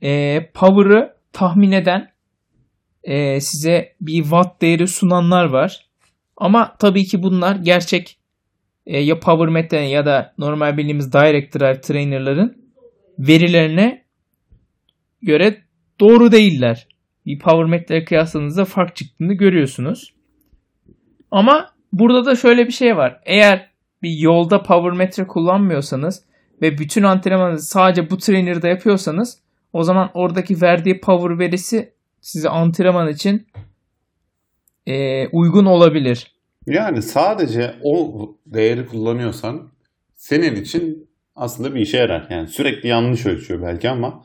Ee, 0.03 0.49
power'ı 0.53 1.15
tahmin 1.33 1.71
eden 1.71 2.09
e, 3.03 3.39
size 3.39 3.95
bir 4.01 4.21
watt 4.21 4.61
değeri 4.61 4.87
sunanlar 4.87 5.45
var. 5.45 5.85
Ama 6.37 6.75
tabii 6.79 7.05
ki 7.05 7.23
bunlar 7.23 7.55
gerçek 7.55 8.17
e, 8.85 8.99
ya 8.99 9.19
power 9.19 9.47
meter 9.47 9.81
ya 9.81 10.05
da 10.05 10.33
normal 10.37 10.77
bildiğimiz 10.77 11.13
direct 11.13 11.59
drive 11.59 11.81
trainerların 11.81 12.57
verilerine 13.19 14.05
göre 15.21 15.61
doğru 15.99 16.31
değiller. 16.31 16.87
Bir 17.25 17.39
power 17.39 17.65
metre 17.65 18.05
kıyasladığınızda 18.05 18.65
fark 18.65 18.95
çıktığını 18.95 19.33
görüyorsunuz. 19.33 20.13
Ama 21.31 21.69
burada 21.93 22.25
da 22.25 22.35
şöyle 22.35 22.65
bir 22.65 22.71
şey 22.71 22.97
var. 22.97 23.19
Eğer 23.25 23.69
bir 24.05 24.17
yolda 24.19 24.63
power 24.63 24.91
metre 24.91 25.27
kullanmıyorsanız 25.27 26.23
ve 26.61 26.77
bütün 26.77 27.03
antrenmanınızı 27.03 27.67
sadece 27.67 28.09
bu 28.09 28.17
trainer'da 28.17 28.67
yapıyorsanız 28.67 29.37
o 29.73 29.83
zaman 29.83 30.09
oradaki 30.13 30.61
verdiği 30.61 30.99
power 31.01 31.39
verisi 31.39 31.93
size 32.21 32.49
antrenman 32.49 33.09
için 33.09 33.47
e, 34.87 35.27
uygun 35.27 35.65
olabilir. 35.65 36.31
Yani 36.67 37.01
sadece 37.01 37.75
o 37.83 38.25
değeri 38.45 38.85
kullanıyorsan 38.85 39.69
senin 40.15 40.55
için 40.55 41.09
aslında 41.35 41.75
bir 41.75 41.79
işe 41.79 41.97
yarar. 41.97 42.27
Yani 42.29 42.47
sürekli 42.47 42.89
yanlış 42.89 43.25
ölçüyor 43.25 43.61
belki 43.61 43.89
ama 43.89 44.23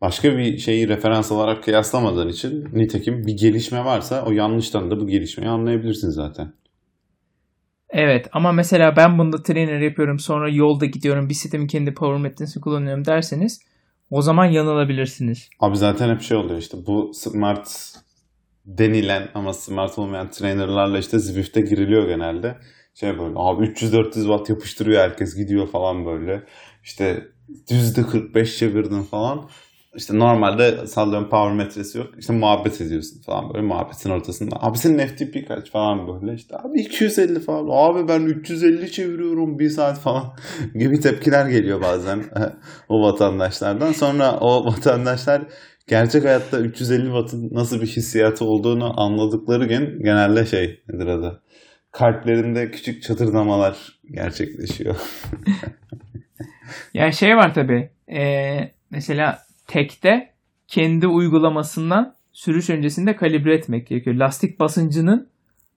başka 0.00 0.36
bir 0.36 0.58
şeyi 0.58 0.88
referans 0.88 1.32
olarak 1.32 1.64
kıyaslamadığın 1.64 2.28
için 2.28 2.68
nitekim 2.72 3.26
bir 3.26 3.36
gelişme 3.36 3.84
varsa 3.84 4.24
o 4.24 4.32
yanlıştan 4.32 4.90
da 4.90 5.00
bu 5.00 5.06
gelişmeyi 5.06 5.50
anlayabilirsin 5.50 6.10
zaten. 6.10 6.52
Evet 7.92 8.28
ama 8.32 8.52
mesela 8.52 8.96
ben 8.96 9.18
bunda 9.18 9.42
trainer 9.42 9.80
yapıyorum 9.80 10.18
sonra 10.18 10.48
yolda 10.48 10.86
gidiyorum 10.86 11.28
bisikletimi 11.28 11.66
kendi 11.66 11.94
power 11.94 12.20
metresini 12.20 12.60
kullanıyorum 12.60 13.04
derseniz 13.04 13.60
o 14.10 14.22
zaman 14.22 14.44
yanılabilirsiniz. 14.44 15.48
Abi 15.60 15.76
zaten 15.76 16.14
hep 16.14 16.22
şey 16.22 16.36
oluyor 16.36 16.58
işte 16.58 16.76
bu 16.86 17.10
smart 17.14 17.94
denilen 18.66 19.28
ama 19.34 19.52
smart 19.52 19.98
olmayan 19.98 20.30
trainerlarla 20.30 20.98
işte 20.98 21.18
Zwift'e 21.18 21.60
giriliyor 21.60 22.08
genelde. 22.08 22.56
Şey 22.94 23.18
böyle 23.18 23.34
abi 23.36 23.64
300-400 23.64 24.12
watt 24.12 24.48
yapıştırıyor 24.48 25.02
herkes 25.02 25.36
gidiyor 25.36 25.68
falan 25.68 26.06
böyle. 26.06 26.42
İşte 26.84 27.26
%45 27.70 28.58
çevirdin 28.58 29.02
falan. 29.02 29.48
İşte 29.96 30.18
normalde 30.18 30.86
sallıyorum 30.86 31.28
power 31.28 31.56
metresi 31.56 31.98
yok. 31.98 32.10
İşte 32.18 32.32
muhabbet 32.32 32.80
ediyorsun 32.80 33.20
falan 33.20 33.54
böyle 33.54 33.66
muhabbetin 33.66 34.10
ortasında. 34.10 34.56
Abi 34.60 34.78
senin 34.78 35.06
FTP 35.06 35.48
kaç 35.48 35.70
falan 35.70 36.08
böyle. 36.08 36.34
İşte 36.34 36.56
abi 36.58 36.80
250 36.80 37.40
falan. 37.40 37.68
Abi 37.70 38.08
ben 38.08 38.20
350 38.20 38.92
çeviriyorum 38.92 39.58
bir 39.58 39.70
saat 39.70 39.98
falan 39.98 40.24
gibi 40.74 41.00
tepkiler 41.00 41.46
geliyor 41.46 41.82
bazen 41.82 42.24
o 42.88 43.02
vatandaşlardan. 43.02 43.92
Sonra 43.92 44.38
o 44.40 44.66
vatandaşlar 44.72 45.42
gerçek 45.88 46.24
hayatta 46.24 46.58
350 46.58 47.04
wattın 47.04 47.48
nasıl 47.52 47.80
bir 47.80 47.86
hissiyatı 47.86 48.44
olduğunu 48.44 49.00
anladıkları 49.00 49.64
gün 49.64 50.02
genelde 50.02 50.46
şey 50.46 50.82
nedir 50.88 51.06
adı? 51.06 51.42
Kalplerinde 51.90 52.70
küçük 52.70 53.02
çatırdamalar 53.02 54.00
gerçekleşiyor. 54.10 54.96
yani 56.94 57.12
şey 57.12 57.36
var 57.36 57.54
tabi. 57.54 57.90
Ee, 58.12 58.70
mesela 58.90 59.38
tekte 59.66 60.32
kendi 60.68 61.06
uygulamasından 61.06 62.14
sürüş 62.32 62.70
öncesinde 62.70 63.16
kalibre 63.16 63.54
etmek 63.54 63.86
gerekiyor. 63.86 64.16
Lastik 64.16 64.60
basıncının 64.60 65.28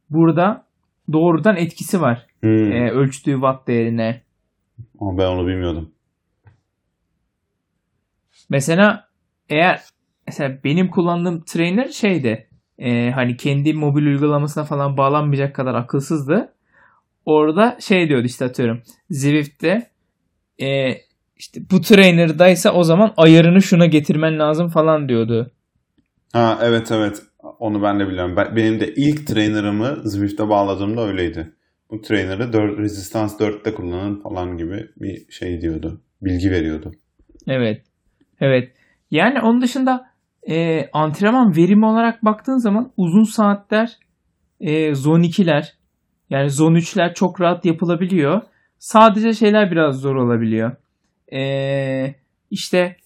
burada 0.10 0.66
doğrudan 1.14 1.56
etkisi 1.56 2.02
var. 2.02 2.28
Hmm. 2.40 2.72
Ee, 2.72 2.92
ölçtüğü 2.92 3.34
watt 3.34 3.68
değerine. 3.68 4.22
Ama 5.00 5.18
ben 5.18 5.28
onu 5.28 5.48
bilmiyordum. 5.48 5.92
Mesela 8.50 9.08
eğer 9.50 9.82
mesela 10.28 10.60
benim 10.64 10.90
kullandığım 10.90 11.42
trainer 11.42 11.88
şeydi 11.88 12.48
e, 12.80 13.12
hani 13.12 13.38
kendi 13.38 13.74
mobil 13.74 14.06
uygulamasına 14.06 14.64
falan 14.64 14.98
bağlanmayacak 14.98 15.56
kadar 15.56 15.76
akılsızdı. 15.76 16.54
Orada 17.26 17.78
şey 17.80 18.10
diyordu 18.10 18.26
işte 18.26 18.46
atıyorum 18.46 18.82
Zwift'te 19.10 19.90
e, 20.62 20.92
işte 21.36 21.62
bu 21.72 21.82
trainer'daysa 21.82 22.72
o 22.72 22.84
zaman 22.84 23.14
ayarını 23.18 23.62
şuna 23.62 23.86
getirmen 23.86 24.40
lazım 24.40 24.68
falan 24.68 25.10
diyordu. 25.10 25.52
Ha 26.34 26.60
evet 26.64 26.92
evet 26.92 27.22
onu 27.60 27.84
ben 27.84 28.00
de 28.00 28.08
biliyorum. 28.08 28.36
Ben, 28.38 28.56
benim 28.56 28.80
de 28.80 28.94
ilk 28.96 29.28
trainer'ımı 29.28 30.02
Zwift'e 30.04 30.50
bağladığımda 30.50 31.08
öyleydi. 31.08 31.54
Bu 31.92 32.02
trainer'ı 32.02 32.54
4, 32.54 32.80
Resistance 32.80 33.34
4'te 33.34 33.74
kullanın 33.74 34.22
falan 34.22 34.58
gibi 34.58 34.90
bir 34.98 35.32
şey 35.32 35.62
diyordu. 35.62 36.02
Bilgi 36.22 36.52
veriyordu. 36.52 36.92
Evet. 37.48 37.82
Evet. 38.42 38.72
Yani 39.12 39.42
onun 39.42 39.62
dışında 39.62 40.06
e, 40.50 40.86
antrenman 40.94 41.56
verimi 41.56 41.86
olarak 41.86 42.26
baktığın 42.26 42.58
zaman 42.58 42.92
uzun 42.98 43.24
saatler 43.24 43.98
e, 44.60 44.96
zone 44.96 45.26
2'ler 45.26 45.64
yani 46.30 46.50
zone 46.50 46.78
3'ler 46.78 47.14
çok 47.14 47.42
rahat 47.42 47.66
yapılabiliyor. 47.66 48.42
Sadece 48.78 49.34
şeyler 49.34 49.72
biraz 49.72 50.02
zor 50.02 50.16
olabiliyor. 50.16 50.72
E, 51.36 52.16
işte 52.52 52.98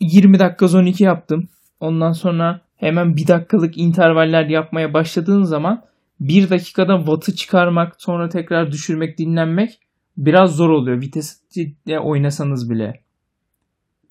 20 0.00 0.38
dakika 0.38 0.66
zone 0.66 0.90
2 0.90 1.04
yaptım. 1.04 1.48
Ondan 1.80 2.12
sonra 2.12 2.60
hemen 2.76 3.16
bir 3.16 3.26
dakikalık 3.26 3.78
intervaller 3.78 4.46
yapmaya 4.46 4.94
başladığın 4.94 5.42
zaman 5.42 5.84
bir 6.20 6.50
dakikada 6.50 6.98
wattı 6.98 7.34
çıkarmak 7.34 8.02
sonra 8.02 8.28
tekrar 8.28 8.72
düşürmek 8.72 9.18
dinlenmek 9.18 9.80
biraz 10.16 10.56
zor 10.56 10.70
oluyor. 10.70 11.00
Vitesle 11.00 12.00
oynasanız 12.00 12.70
bile. 12.70 13.00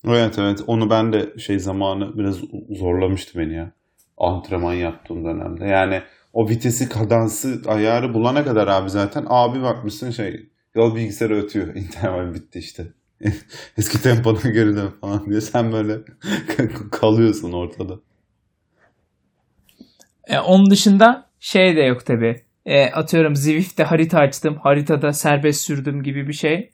Evet 0.07 0.39
evet 0.39 0.62
onu 0.67 0.89
ben 0.89 1.13
de 1.13 1.33
şey 1.38 1.59
zamanı 1.59 2.17
biraz 2.17 2.39
zorlamıştı 2.69 3.39
beni 3.39 3.53
ya. 3.53 3.71
Antrenman 4.17 4.74
yaptığım 4.74 5.25
dönemde. 5.25 5.65
Yani 5.65 6.01
o 6.33 6.50
vitesi 6.50 6.89
kadansı 6.89 7.62
ayarı 7.67 8.13
bulana 8.13 8.43
kadar 8.43 8.67
abi 8.67 8.89
zaten 8.89 9.25
abi 9.29 9.62
bakmışsın 9.62 10.12
şey 10.12 10.50
yol 10.79 10.95
bilgisayarı 10.95 11.36
ötüyor. 11.36 11.67
İnterval 11.75 12.33
bitti 12.33 12.59
işte. 12.59 12.88
Eski 13.77 14.01
tempona 14.01 14.39
geri 14.39 14.75
dön 14.75 14.93
falan 15.01 15.29
diye 15.29 15.41
sen 15.41 15.71
böyle 15.71 15.98
kalıyorsun 16.91 17.51
ortada. 17.51 18.00
E, 20.27 20.39
onun 20.39 20.71
dışında 20.71 21.29
şey 21.39 21.75
de 21.75 21.81
yok 21.81 22.05
tabi. 22.05 22.43
E, 22.65 22.86
atıyorum 22.86 23.36
Zwift'te 23.36 23.83
harita 23.83 24.19
açtım. 24.19 24.57
Haritada 24.63 25.13
serbest 25.13 25.62
sürdüm 25.62 26.03
gibi 26.03 26.27
bir 26.27 26.33
şey 26.33 26.71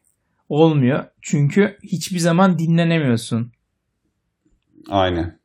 olmuyor. 0.50 1.05
Çünkü 1.21 1.77
hiçbir 1.83 2.19
zaman 2.19 2.59
dinlenemiyorsun. 2.59 3.51
Aynen. 4.89 5.39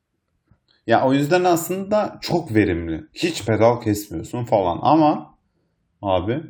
Ya 0.86 1.06
o 1.06 1.12
yüzden 1.12 1.44
aslında 1.44 2.18
çok 2.20 2.54
verimli. 2.54 3.04
Hiç 3.14 3.44
pedal 3.46 3.80
kesmiyorsun 3.80 4.44
falan 4.44 4.78
ama 4.82 5.34
abi 6.02 6.42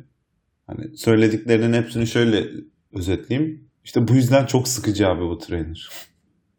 hani 0.71 0.97
söylediklerinin 0.97 1.73
hepsini 1.73 2.07
şöyle 2.07 2.47
özetleyeyim. 2.93 3.69
İşte 3.83 4.07
bu 4.07 4.13
yüzden 4.13 4.45
çok 4.45 4.67
sıkıcı 4.67 5.07
abi 5.07 5.21
bu 5.21 5.37
trainer. 5.37 5.89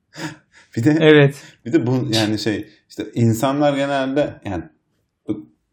bir 0.77 0.85
de 0.85 0.97
evet. 1.01 1.43
Bir 1.67 1.73
de 1.73 1.87
bu 1.87 2.09
yani 2.13 2.39
şey 2.39 2.69
işte 2.89 3.07
insanlar 3.15 3.77
genelde 3.77 4.41
yani 4.45 4.65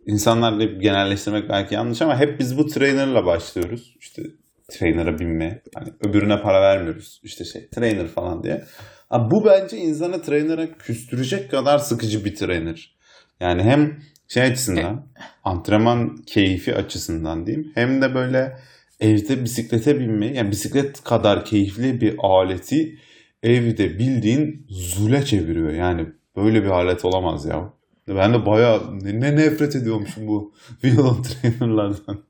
insanlarla 0.05 0.63
genelleştirmek 0.63 1.49
belki 1.49 1.75
yanlış 1.75 2.01
ama 2.01 2.19
hep 2.19 2.39
biz 2.39 2.57
bu 2.57 2.67
trainerla 2.67 3.25
başlıyoruz. 3.25 3.95
İşte 3.99 4.23
trainer'a 4.69 5.19
binme. 5.19 5.61
Hani 5.75 5.89
öbürüne 6.01 6.41
para 6.41 6.61
vermiyoruz. 6.61 7.21
İşte 7.23 7.45
şey 7.45 7.69
trainer 7.69 8.07
falan 8.07 8.43
diye. 8.43 8.65
Ama 9.09 9.31
bu 9.31 9.45
bence 9.45 9.77
insanı 9.77 10.21
trainer'a 10.21 10.71
küstürecek 10.77 11.51
kadar 11.51 11.77
sıkıcı 11.77 12.25
bir 12.25 12.35
trainer. 12.35 12.97
Yani 13.39 13.63
hem 13.63 13.99
şey 14.29 14.43
açısından 14.43 15.07
antrenman 15.43 16.17
keyfi 16.17 16.75
açısından 16.75 17.45
diyeyim 17.45 17.71
hem 17.75 18.01
de 18.01 18.15
böyle 18.15 18.57
evde 18.99 19.43
bisiklete 19.43 19.99
binme 19.99 20.25
yani 20.25 20.51
bisiklet 20.51 21.03
kadar 21.03 21.45
keyifli 21.45 22.01
bir 22.01 22.15
aleti 22.19 22.99
evde 23.43 23.99
bildiğin 23.99 24.65
zule 24.69 25.25
çeviriyor. 25.25 25.71
Yani 25.71 26.07
böyle 26.35 26.63
bir 26.63 26.69
alet 26.69 27.05
olamaz 27.05 27.45
ya. 27.45 27.73
Ben 28.07 28.33
de 28.33 28.45
bayağı 28.45 28.99
ne 29.01 29.35
nefret 29.35 29.75
ediyormuşum 29.75 30.27
bu 30.27 30.53
violon 30.83 31.23
trainerlardan. 31.23 32.23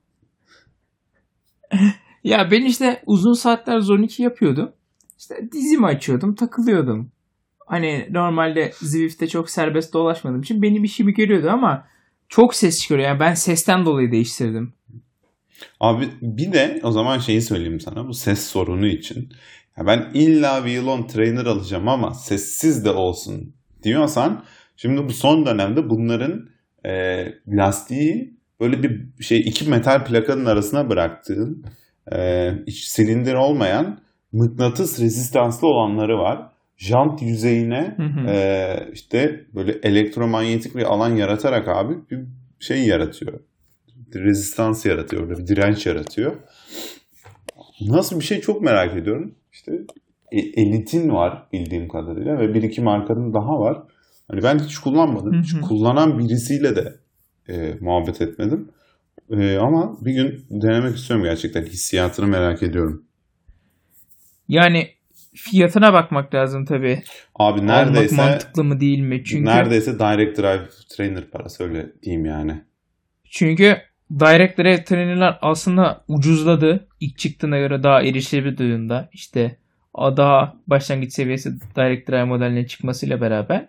ya 2.24 2.51
ben 2.51 2.65
işte 2.65 3.03
uzun 3.06 3.34
saatler 3.34 3.79
Zone 3.79 4.06
2 4.06 4.24
yapıyordum. 4.24 4.72
İşte 5.18 5.50
dizimi 5.51 5.86
açıyordum, 5.86 6.36
takılıyordum. 6.36 7.12
Hani 7.70 8.08
normalde 8.12 8.72
Zwift'te 8.82 9.28
çok 9.28 9.50
serbest 9.50 9.94
dolaşmadığım 9.94 10.42
için 10.42 10.62
benim 10.62 10.84
işimi 10.84 11.14
görüyordu 11.14 11.50
ama 11.50 11.88
çok 12.30 12.56
ses 12.56 12.82
çıkıyor. 12.82 13.00
Yani 13.00 13.20
ben 13.20 13.34
sesten 13.34 13.86
dolayı 13.86 14.12
değiştirdim. 14.12 14.74
Abi 15.80 16.10
bir 16.22 16.54
de 16.54 16.80
o 16.84 16.92
zaman 16.92 17.18
şeyi 17.18 17.42
söyleyeyim 17.42 17.80
sana 17.80 18.08
bu 18.08 18.14
ses 18.14 18.48
sorunu 18.48 18.88
için. 18.88 19.30
Ya 19.78 19.88
ben 19.88 20.12
illa 20.14 20.66
violon 20.66 21.08
trainer 21.08 21.46
alacağım 21.46 21.88
ama 21.88 22.14
sessiz 22.14 22.86
de 22.86 22.92
olsun 22.92 23.54
diyorsan 23.84 24.44
şimdi 24.78 25.06
bu 25.06 25.14
son 25.14 25.46
dönemde 25.46 25.90
bunların 25.90 26.50
e, 26.86 27.26
lastiği 27.48 28.34
böyle 28.60 28.84
bir 28.84 29.24
şey 29.24 29.40
iki 29.40 29.70
metal 29.70 30.06
plakanın 30.06 30.46
arasına 30.46 30.90
bıraktığın 30.90 31.66
e, 32.12 32.52
iç 32.66 32.84
silindir 32.84 33.34
olmayan 33.34 34.00
mıknatıs 34.32 35.00
rezistanslı 35.00 35.68
olanları 35.68 36.18
var. 36.18 36.59
Jant 36.80 37.22
yüzeyine 37.22 37.98
e, 38.28 38.76
işte 38.94 39.46
böyle 39.56 39.72
elektromanyetik 39.72 40.76
bir 40.76 40.84
alan 40.84 41.16
yaratarak 41.16 41.68
abi 41.68 41.96
bir 42.12 42.20
şey 42.60 42.86
yaratıyor. 42.86 43.40
Rezistans 44.16 44.86
yaratıyor, 44.86 45.30
bir 45.30 45.48
direnç 45.48 45.86
yaratıyor. 45.86 46.36
Nasıl 47.82 48.20
bir 48.20 48.26
şey 48.26 48.42
çok 48.42 48.62
merak 48.62 48.98
ediyorum. 48.98 49.36
İşte 49.52 49.72
e, 50.32 50.40
Elit'in 50.40 51.10
var 51.10 51.48
bildiğim 51.54 51.88
kadarıyla 51.88 52.40
ve 52.40 52.54
bir 52.54 52.64
iki 52.64 52.82
markanın 52.82 53.34
daha 53.34 53.60
var. 53.60 53.84
Hani 54.28 54.44
ben 54.44 54.60
hiç 54.60 54.78
kullanmadım. 54.78 55.42
Hiç 55.42 55.54
kullanan 55.54 56.20
birisiyle 56.20 56.76
de 56.76 56.96
e, 57.50 57.78
muhabbet 57.80 58.22
etmedim. 58.22 58.70
E, 59.32 59.58
ama 59.58 59.98
bir 60.02 60.14
gün 60.14 60.46
denemek 60.50 60.98
istiyorum 60.98 61.26
gerçekten. 61.26 61.66
Hissiyatını 61.66 62.28
merak 62.28 62.64
ediyorum. 62.64 63.04
Yani 64.48 64.99
fiyatına 65.36 65.94
bakmak 65.94 66.34
lazım 66.34 66.66
tabii. 66.66 67.04
Abi 67.36 67.60
Almak 67.60 67.64
neredeyse 67.64 68.16
mantıklı 68.16 68.64
mı 68.64 68.80
değil 68.80 69.00
mi? 69.00 69.24
Çünkü 69.24 69.46
neredeyse 69.46 70.00
direct 70.00 70.38
drive 70.38 70.70
trainer 70.90 71.30
parası 71.30 71.64
öyle 71.64 72.02
diyeyim 72.04 72.26
yani. 72.26 72.62
çünkü 73.30 73.78
Direct 74.20 74.58
Drive 74.58 74.84
trainer'lar 74.84 75.40
aslında 75.42 76.04
ucuzladı. 76.08 76.88
İlk 77.00 77.18
çıktığına 77.18 77.58
göre 77.58 77.84
daha 77.84 78.02
erişilebilir 78.02 78.58
durumda. 78.58 79.10
İşte 79.14 79.58
daha 79.98 80.56
başlangıç 80.68 81.14
seviyesi 81.14 81.62
Direct 81.76 82.10
Drive 82.10 82.24
modeline 82.24 82.68
çıkmasıyla 82.68 83.22
beraber. 83.22 83.68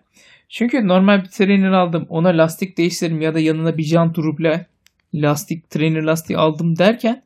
Çünkü 0.49 0.87
normal 0.87 1.23
bir 1.23 1.29
trainer 1.29 1.71
aldım. 1.71 2.05
Ona 2.09 2.29
lastik 2.29 2.77
değiştirdim 2.77 3.21
ya 3.21 3.33
da 3.33 3.39
yanına 3.39 3.77
bir 3.77 3.83
jant 3.83 4.15
duruple 4.15 4.65
lastik 5.13 5.69
trainer 5.69 6.03
lastiği 6.03 6.37
aldım 6.37 6.77
derken 6.77 7.23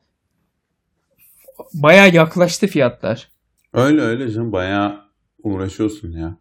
baya 1.73 2.07
yaklaştı 2.07 2.67
fiyatlar. 2.67 3.27
Öyle 3.75 4.01
öyle 4.01 4.31
canım 4.31 4.51
bayağı 4.51 5.01
uğraşıyorsun 5.43 6.11
ya. 6.11 6.37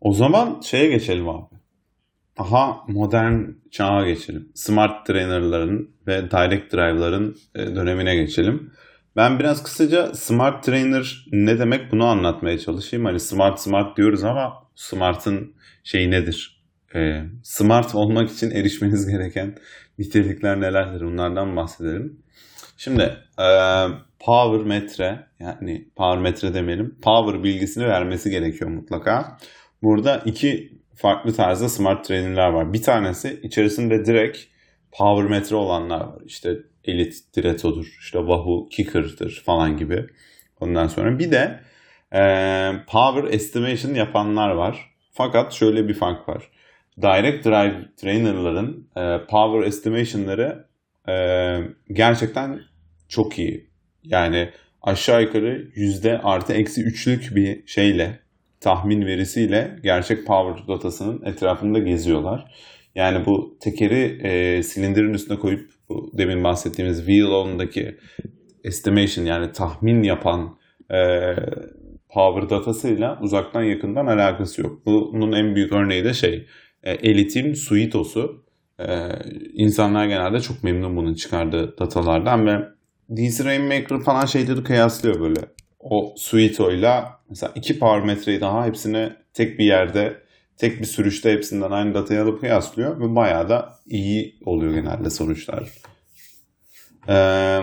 O 0.00 0.12
zaman 0.12 0.60
şeye 0.60 0.88
geçelim 0.88 1.28
abi. 1.28 1.54
Daha 2.38 2.76
modern 2.88 3.42
çağa 3.70 4.06
geçelim. 4.06 4.48
Smart 4.54 5.06
trainerların 5.06 5.90
ve 6.06 6.30
direct 6.30 6.72
drive'ların 6.72 7.36
e, 7.54 7.74
dönemine 7.76 8.16
geçelim. 8.16 8.72
Ben 9.16 9.38
biraz 9.38 9.62
kısaca 9.62 10.14
smart 10.14 10.64
trainer 10.64 11.26
ne 11.32 11.58
demek 11.58 11.92
bunu 11.92 12.04
anlatmaya 12.04 12.58
çalışayım. 12.58 13.04
Hani 13.04 13.20
smart 13.20 13.60
smart 13.60 13.96
diyoruz 13.96 14.24
ama 14.24 14.52
smart'ın 14.74 15.54
şeyi 15.84 16.10
nedir? 16.10 16.64
E, 16.94 17.22
smart 17.42 17.94
olmak 17.94 18.30
için 18.30 18.50
erişmeniz 18.50 19.06
gereken 19.08 19.56
nitelikler 19.98 20.60
nelerdir? 20.60 21.00
Bunlardan 21.00 21.56
bahsedelim. 21.56 22.22
Şimdi 22.76 23.02
e, 23.38 23.48
power 24.18 24.66
metre 24.66 25.26
yani 25.40 25.88
power 25.96 26.22
metre 26.22 26.54
demeyelim. 26.54 26.98
Power 27.02 27.42
bilgisini 27.44 27.86
vermesi 27.86 28.30
gerekiyor 28.30 28.70
mutlaka. 28.70 29.38
Burada 29.82 30.22
iki 30.24 30.78
farklı 30.96 31.34
tarzda 31.34 31.68
smart 31.68 32.04
trainer'lar 32.04 32.48
var. 32.48 32.72
Bir 32.72 32.82
tanesi 32.82 33.40
içerisinde 33.42 34.04
direkt 34.06 34.38
power 34.92 35.30
metre 35.30 35.56
olanlar 35.56 36.00
var. 36.00 36.22
İşte 36.26 36.56
Elite 36.84 37.16
Direto'dur, 37.36 37.86
işte 38.00 38.18
Wahoo 38.18 38.68
Kicker'dır 38.68 39.42
falan 39.46 39.76
gibi. 39.76 40.06
Ondan 40.60 40.86
sonra 40.86 41.18
bir 41.18 41.30
de 41.30 41.60
e, 42.14 42.20
power 42.88 43.34
estimation 43.34 43.94
yapanlar 43.94 44.50
var. 44.50 44.90
Fakat 45.12 45.52
şöyle 45.52 45.88
bir 45.88 45.94
fark 45.94 46.28
var. 46.28 46.50
Direct 47.02 47.44
drive 47.44 47.74
trainer'ların 47.96 48.88
e, 48.96 49.26
power 49.26 49.66
estimation'ları 49.66 50.66
e, 51.08 51.14
gerçekten 51.92 52.60
çok 53.08 53.38
iyi. 53.38 53.70
Yani 54.04 54.50
aşağı 54.82 55.22
yukarı 55.22 55.68
yüzde 55.74 56.18
artı 56.18 56.52
eksi 56.52 56.82
üçlük 56.82 57.36
bir 57.36 57.66
şeyle 57.66 58.18
tahmin 58.60 59.06
verisiyle 59.06 59.76
gerçek 59.82 60.26
power 60.26 60.68
datasının 60.68 61.24
etrafında 61.24 61.78
geziyorlar. 61.78 62.52
Yani 62.94 63.26
bu 63.26 63.56
tekeri 63.60 64.20
e, 64.22 64.62
silindirin 64.62 65.14
üstüne 65.14 65.38
koyup 65.38 65.70
bu 65.88 66.10
demin 66.18 66.44
bahsettiğimiz 66.44 66.98
wheel 66.98 67.26
on'daki 67.26 67.96
estimation 68.64 69.24
yani 69.24 69.52
tahmin 69.52 70.02
yapan 70.02 70.58
e, 70.90 71.34
power 72.08 72.50
datasıyla 72.50 73.18
uzaktan 73.22 73.62
yakından 73.62 74.06
alakası 74.06 74.62
yok. 74.62 74.86
Bunun 74.86 75.32
en 75.32 75.54
büyük 75.54 75.72
örneği 75.72 76.04
de 76.04 76.14
şey 76.14 76.46
e, 76.82 76.92
Elite'in 76.92 77.54
Suito'su. 77.54 78.44
E, 78.80 79.08
insanlar 79.52 80.06
genelde 80.06 80.40
çok 80.40 80.64
memnun 80.64 80.96
bunun 80.96 81.14
çıkardığı 81.14 81.78
datalardan 81.78 82.46
ve 82.46 82.68
DC 83.16 83.44
Rainmaker 83.44 84.00
falan 84.00 84.26
şeyleri 84.26 84.64
kıyaslıyor 84.64 85.20
böyle. 85.20 85.40
O 85.80 86.14
Suito'yla 86.16 87.20
mesela 87.30 87.52
iki 87.54 87.78
parametreyi 87.78 88.40
daha 88.40 88.66
hepsini 88.66 89.12
tek 89.34 89.58
bir 89.58 89.64
yerde 89.64 90.26
tek 90.56 90.80
bir 90.80 90.86
sürüşte 90.86 91.32
hepsinden 91.32 91.70
aynı 91.70 91.94
datayı 91.94 92.22
alıp 92.22 92.40
kıyaslıyor 92.40 93.00
ve 93.00 93.14
bayağı 93.14 93.48
da 93.48 93.74
iyi 93.86 94.38
oluyor 94.44 94.74
genelde 94.74 95.10
sonuçlar. 95.10 95.68
Ee, 97.08 97.60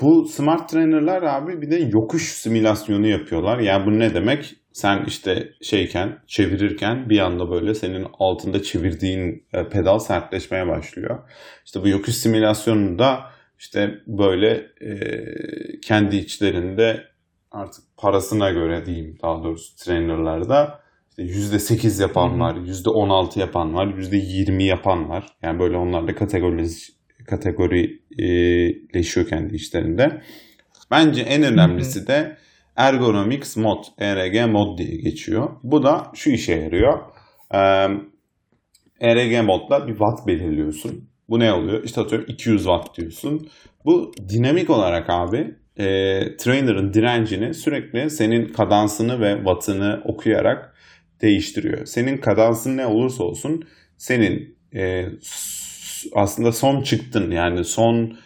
bu 0.00 0.24
smart 0.28 0.68
trainer'lar 0.68 1.22
abi 1.22 1.62
bir 1.62 1.70
de 1.70 1.76
yokuş 1.76 2.32
simülasyonu 2.32 3.06
yapıyorlar. 3.06 3.58
Yani 3.58 3.86
bu 3.86 3.98
ne 3.98 4.14
demek? 4.14 4.56
Sen 4.72 5.04
işte 5.06 5.52
şeyken, 5.62 6.18
çevirirken 6.26 7.10
bir 7.10 7.18
anda 7.18 7.50
böyle 7.50 7.74
senin 7.74 8.06
altında 8.18 8.62
çevirdiğin 8.62 9.46
pedal 9.70 9.98
sertleşmeye 9.98 10.68
başlıyor. 10.68 11.18
İşte 11.64 11.82
bu 11.82 11.88
yokuş 11.88 12.14
simülasyonunda 12.14 13.20
işte 13.58 14.00
böyle 14.06 14.66
e, 14.80 15.00
kendi 15.80 16.16
içlerinde 16.16 17.04
artık 17.50 17.84
parasına 17.96 18.50
göre 18.50 18.86
diyeyim 18.86 19.18
daha 19.22 19.44
doğrusu 19.44 19.76
trainerlarda 19.76 20.80
işte 21.10 21.22
%8 21.22 22.02
yapan 22.02 22.40
var, 22.40 22.54
%16 22.54 23.38
yapan 23.38 23.74
var, 23.74 23.86
%20 23.86 24.62
yapan 24.62 25.08
var. 25.08 25.26
Yani 25.42 25.58
böyle 25.58 25.76
onlarla 25.76 26.14
kategori 26.14 26.66
kategorileşiyor 27.26 29.28
kendi 29.28 29.54
içlerinde. 29.54 30.22
Bence 30.90 31.22
en 31.22 31.42
önemlisi 31.42 32.06
de 32.06 32.36
Ergonomics 32.76 33.56
Mod, 33.56 33.84
ERG 33.98 34.50
Mod 34.50 34.78
diye 34.78 34.96
geçiyor. 34.96 35.50
Bu 35.62 35.82
da 35.82 36.10
şu 36.14 36.30
işe 36.30 36.54
yarıyor. 36.54 36.98
ERG 39.00 39.44
modla 39.44 39.86
bir 39.86 39.92
watt 39.92 40.26
belirliyorsun. 40.26 41.08
Bu 41.28 41.38
ne 41.38 41.52
oluyor? 41.52 41.84
İşte 41.84 42.00
atıyorum 42.00 42.26
200 42.28 42.62
watt 42.62 42.98
diyorsun. 42.98 43.48
Bu 43.84 44.12
dinamik 44.28 44.70
olarak 44.70 45.10
abi 45.10 45.54
e, 45.76 45.86
trainer'ın 46.36 46.92
direncini 46.92 47.54
sürekli 47.54 48.10
senin 48.10 48.52
kadansını 48.52 49.20
ve 49.20 49.36
wattını 49.36 50.02
okuyarak 50.04 50.74
değiştiriyor. 51.22 51.86
Senin 51.86 52.16
kadansın 52.16 52.76
ne 52.76 52.86
olursa 52.86 53.24
olsun 53.24 53.64
senin 53.96 54.56
e, 54.74 55.06
aslında 56.14 56.52
son 56.52 56.82
çıktın 56.82 57.30
yani 57.30 57.64
son 57.64 58.16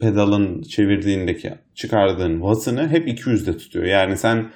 pedalın 0.00 0.62
çevirdiğindeki 0.62 1.52
çıkardığın 1.74 2.40
wattını 2.40 2.88
hep 2.88 3.08
200'de 3.08 3.56
tutuyor. 3.56 3.84
Yani 3.84 4.16
sen 4.16 4.50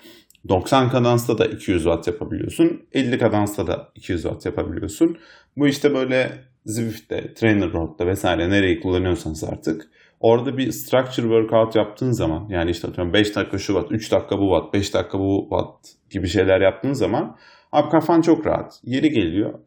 90 0.48 0.90
kadansta 0.90 1.38
da 1.38 1.46
200 1.46 1.82
watt 1.82 2.06
yapabiliyorsun. 2.06 2.82
50 2.92 3.18
kadansta 3.18 3.66
da 3.66 3.88
200 3.94 4.22
watt 4.22 4.46
yapabiliyorsun. 4.46 5.18
Bu 5.56 5.68
işte 5.68 5.94
böyle 5.94 6.32
Zwift'te, 6.66 7.34
Trainer 7.34 7.72
Road'da 7.72 8.06
vesaire 8.06 8.50
nereyi 8.50 8.80
kullanıyorsanız 8.80 9.44
artık 9.44 9.90
orada 10.20 10.58
bir 10.58 10.72
structure 10.72 11.22
workout 11.22 11.76
yaptığın 11.76 12.12
zaman 12.12 12.48
yani 12.48 12.70
işte 12.70 12.88
atıyorum 12.88 13.12
5 13.12 13.36
dakika 13.36 13.58
şu 13.58 13.72
watt, 13.72 13.92
3 13.92 14.12
dakika 14.12 14.38
bu 14.38 14.48
watt, 14.56 14.74
5 14.74 14.94
dakika 14.94 15.18
bu 15.18 15.46
watt 15.50 15.88
gibi 16.10 16.28
şeyler 16.28 16.60
yaptığın 16.60 16.92
zaman 16.92 17.36
abi 17.72 17.90
kafan 17.90 18.20
çok 18.20 18.46
rahat. 18.46 18.80
Yeri 18.84 19.10
geliyor 19.10 19.58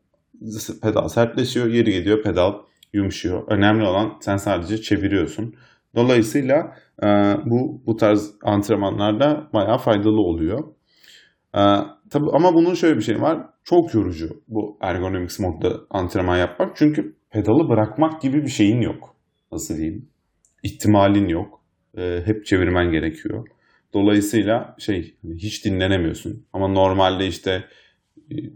pedal 0.81 1.07
sertleşiyor, 1.07 1.67
yeri 1.67 1.91
geliyor 1.91 2.23
pedal 2.23 2.53
yumuşuyor. 2.93 3.43
Önemli 3.47 3.83
olan 3.83 4.17
sen 4.21 4.37
sadece 4.37 4.81
çeviriyorsun. 4.81 5.55
Dolayısıyla 5.95 6.75
e, 7.03 7.07
bu 7.45 7.81
bu 7.85 7.95
tarz 7.95 8.31
antrenmanlarda 8.43 9.49
bayağı 9.53 9.77
faydalı 9.77 10.21
oluyor. 10.21 10.59
E, 11.55 11.61
tabii 12.09 12.29
ama 12.33 12.53
bunun 12.53 12.73
şöyle 12.73 12.97
bir 12.97 13.01
şey 13.01 13.21
var. 13.21 13.49
Çok 13.63 13.93
yorucu 13.93 14.29
bu 14.47 14.77
ergonomics 14.81 15.39
modda 15.39 15.79
antrenman 15.89 16.37
yapmak. 16.37 16.75
Çünkü 16.75 17.15
pedalı 17.31 17.69
bırakmak 17.69 18.21
gibi 18.21 18.41
bir 18.41 18.51
şeyin 18.51 18.81
yok. 18.81 19.15
Nasıl 19.51 19.77
diyeyim? 19.77 20.09
İhtimalin 20.63 21.27
yok. 21.27 21.61
E, 21.97 22.21
hep 22.25 22.45
çevirmen 22.45 22.91
gerekiyor. 22.91 23.47
Dolayısıyla 23.93 24.75
şey 24.79 25.15
hani 25.23 25.35
hiç 25.35 25.65
dinlenemiyorsun. 25.65 26.45
Ama 26.53 26.67
normalde 26.67 27.27
işte 27.27 27.63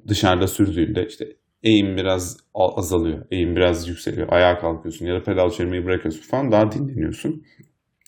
dışarıda 0.08 0.48
sürdüğünde 0.48 1.06
işte 1.08 1.26
eğim 1.64 1.98
biraz 1.98 2.38
azalıyor. 2.54 3.26
Eğim 3.32 3.56
biraz 3.56 3.88
yükseliyor. 3.88 4.28
Ayağa 4.32 4.60
kalkıyorsun 4.60 5.06
ya 5.06 5.16
da 5.16 5.24
pedal 5.24 5.50
çevirmeyi 5.50 5.86
bırakıyorsun 5.86 6.22
falan 6.22 6.52
daha 6.52 6.72
dinleniyorsun. 6.72 7.44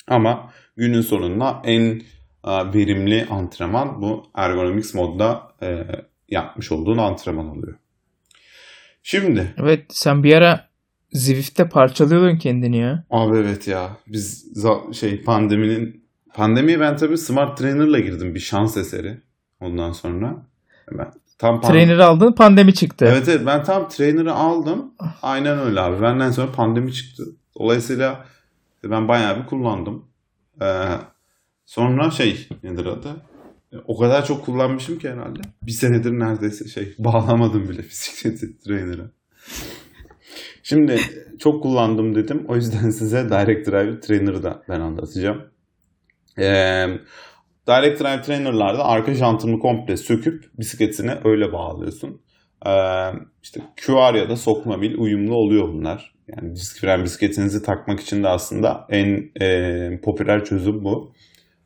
Ama 0.07 0.51
günün 0.77 1.01
sonunda 1.01 1.61
en 1.65 2.01
verimli 2.47 3.25
antrenman 3.29 4.01
bu 4.01 4.25
ergonomics 4.35 4.93
modda 4.93 5.41
e, 5.61 5.85
yapmış 6.29 6.71
olduğun 6.71 6.97
antrenman 6.97 7.57
oluyor. 7.57 7.77
Şimdi. 9.03 9.53
Evet 9.57 9.85
sen 9.89 10.23
bir 10.23 10.33
ara 10.33 10.69
Zwift'te 11.11 11.69
parçalıyordun 11.69 12.37
kendini 12.37 12.77
ya. 12.77 13.03
Abi 13.09 13.37
evet 13.37 13.67
ya. 13.67 13.97
Biz 14.07 14.53
şey 14.93 15.23
pandeminin 15.23 16.05
pandemiye 16.33 16.79
ben 16.79 16.97
tabii 16.97 17.17
smart 17.17 17.57
trainer'la 17.57 17.99
girdim 17.99 18.35
bir 18.35 18.39
şans 18.39 18.77
eseri. 18.77 19.21
Ondan 19.59 19.91
sonra 19.91 20.45
ben 20.91 21.11
tam 21.39 21.61
trainer'ı 21.61 22.05
aldın 22.05 22.31
pandemi 22.31 22.73
çıktı. 22.73 23.05
Evet 23.09 23.27
evet 23.27 23.41
ben 23.45 23.63
tam 23.63 23.89
trainer'ı 23.89 24.33
aldım. 24.33 24.93
Aynen 25.21 25.59
öyle 25.59 25.79
abi. 25.79 26.01
Benden 26.01 26.31
sonra 26.31 26.51
pandemi 26.51 26.93
çıktı. 26.93 27.23
Dolayısıyla 27.59 28.25
ben 28.83 29.07
bayağı 29.07 29.41
bir 29.41 29.45
kullandım. 29.45 30.05
Ee, 30.61 30.85
sonra 31.65 32.11
şey 32.11 32.47
nedir 32.63 32.85
adı? 32.85 33.09
O 33.85 33.99
kadar 33.99 34.25
çok 34.25 34.45
kullanmışım 34.45 34.99
ki 34.99 35.09
herhalde. 35.09 35.39
Bir 35.61 35.71
senedir 35.71 36.11
neredeyse 36.11 36.67
şey 36.67 36.95
bağlamadım 36.99 37.69
bile 37.69 37.83
bisikleti 37.83 38.59
trainer'a. 38.59 39.11
Şimdi 40.63 40.99
çok 41.39 41.63
kullandım 41.63 42.15
dedim. 42.15 42.45
O 42.47 42.55
yüzden 42.55 42.89
size 42.99 43.29
Direct 43.29 43.67
Drive 43.67 43.99
Trainer'ı 43.99 44.43
da 44.43 44.63
ben 44.69 44.79
anlatacağım. 44.79 45.41
Ee, 46.39 46.85
Direct 47.69 48.01
Drive 48.01 48.21
Trainer'larda 48.21 48.85
arka 48.85 49.13
jantını 49.13 49.59
komple 49.59 49.97
söküp 49.97 50.43
bisikletine 50.59 51.17
öyle 51.23 51.53
bağlıyorsun. 51.53 52.21
Ee, 52.65 52.71
işte 53.43 53.61
QR 53.85 54.13
ya 54.13 54.29
da 54.29 54.35
sokma 54.35 54.81
bil 54.81 54.97
uyumlu 54.97 55.35
oluyor 55.35 55.67
bunlar. 55.67 56.13
Yani 56.27 56.55
disk 56.55 56.81
fren 56.81 57.03
bisikletinizi 57.03 57.63
takmak 57.63 57.99
için 57.99 58.23
de 58.23 58.27
aslında 58.27 58.85
en 58.89 59.31
e, 59.41 59.99
popüler 60.03 60.45
çözüm 60.45 60.83
bu. 60.83 61.13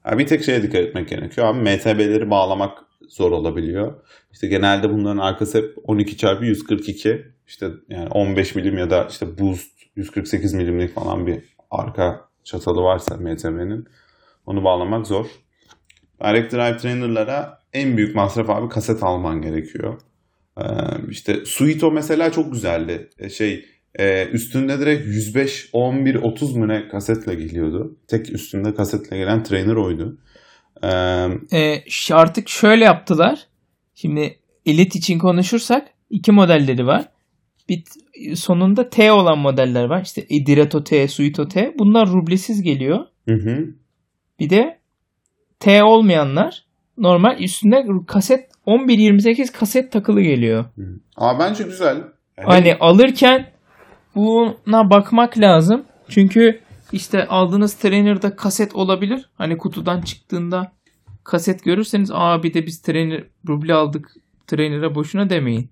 Yani 0.06 0.20
bir 0.20 0.28
tek 0.28 0.44
şeye 0.44 0.64
dikkat 0.64 0.82
etmek 0.82 1.10
gerekiyor 1.10 1.48
abi. 1.48 1.60
MTB'leri 1.60 2.30
bağlamak 2.30 2.78
zor 3.10 3.32
olabiliyor. 3.32 3.94
İşte 4.32 4.48
genelde 4.48 4.90
bunların 4.90 5.18
arkası 5.18 5.58
hep 5.58 5.76
12 5.84 6.18
çarpı 6.18 6.46
142. 6.46 7.26
İşte 7.48 7.70
yani 7.90 8.10
15 8.10 8.56
milim 8.56 8.78
ya 8.78 8.90
da 8.90 9.08
işte 9.10 9.38
boost 9.38 9.72
148 9.96 10.54
milimlik 10.54 10.96
falan 10.96 11.28
bir 11.28 11.44
arka 11.72 12.22
çatalı 12.44 12.82
varsa 12.82 13.18
MTB'nin 13.18 13.88
onu 14.46 14.64
bağlamak 14.64 15.08
zor. 15.08 15.26
Direct 16.22 16.54
Drive 16.54 16.78
Trainer'lara 16.78 17.60
en 17.74 17.98
büyük 17.98 18.16
masraf 18.16 18.50
abi 18.50 18.70
kaset 18.70 19.04
alman 19.04 19.42
gerekiyor. 19.42 20.02
Ee, 20.58 20.64
işte 21.10 21.46
Suito 21.46 21.92
mesela 21.92 22.32
çok 22.32 22.52
güzeldi. 22.54 23.10
Ee, 23.20 23.30
şey 23.30 23.66
e, 24.00 24.28
üstünde 24.28 24.80
direkt 24.80 25.06
105, 25.06 25.70
11, 25.74 26.16
30 26.16 26.56
mu 26.56 26.68
ne 26.68 26.88
kasetle 26.88 27.36
geliyordu. 27.36 27.98
Tek 28.08 28.30
üstünde 28.30 28.76
kasetle 28.76 29.18
gelen 29.18 29.44
trainer 29.44 29.76
oydu. 29.76 30.18
Ee, 30.84 30.88
e, 31.52 31.84
artık 32.12 32.50
şöyle 32.50 32.84
yaptılar. 32.84 33.48
Şimdi 33.96 34.40
Elite 34.66 35.00
için 35.00 35.20
konuşursak 35.20 35.88
iki 36.10 36.32
modelleri 36.32 36.86
var. 36.86 37.10
Bir 37.70 37.84
sonunda 38.36 38.90
T 38.90 39.12
olan 39.12 39.38
modeller 39.38 39.84
var. 39.84 40.02
İşte 40.02 40.30
Direto 40.30 40.84
T, 40.84 41.08
Suito 41.08 41.48
T. 41.48 41.74
Bunlar 41.80 42.10
rublesiz 42.10 42.62
geliyor. 42.62 43.00
Hı 43.28 43.36
hı. 43.36 43.68
Bir 44.40 44.50
de 44.50 44.80
T 45.64 45.84
olmayanlar 45.84 46.66
normal 46.98 47.40
üstünde 47.40 47.86
kaset 48.08 48.50
11-28 48.68 49.52
kaset 49.52 49.92
takılı 49.92 50.22
geliyor. 50.22 50.66
Hı. 50.76 51.00
Ama 51.18 51.40
bence 51.40 51.64
güzel. 51.64 51.96
Yani... 52.38 52.48
Hani 52.48 52.76
alırken 52.80 53.52
buna 54.16 54.90
bakmak 54.90 55.38
lazım. 55.38 55.86
Çünkü 56.10 56.60
işte 56.92 57.28
aldığınız 57.28 57.74
trainer'da 57.74 58.36
kaset 58.36 58.76
olabilir. 58.76 59.30
Hani 59.36 59.58
kutudan 59.58 60.02
çıktığında 60.02 60.72
kaset 61.24 61.64
görürseniz 61.64 62.12
aa 62.14 62.44
bir 62.44 62.54
de 62.54 62.66
biz 62.66 62.82
trainer 62.82 63.24
ruble 63.48 63.74
aldık 63.74 64.16
trainer'a 64.48 64.96
boşuna 64.96 65.30
demeyin. 65.30 65.70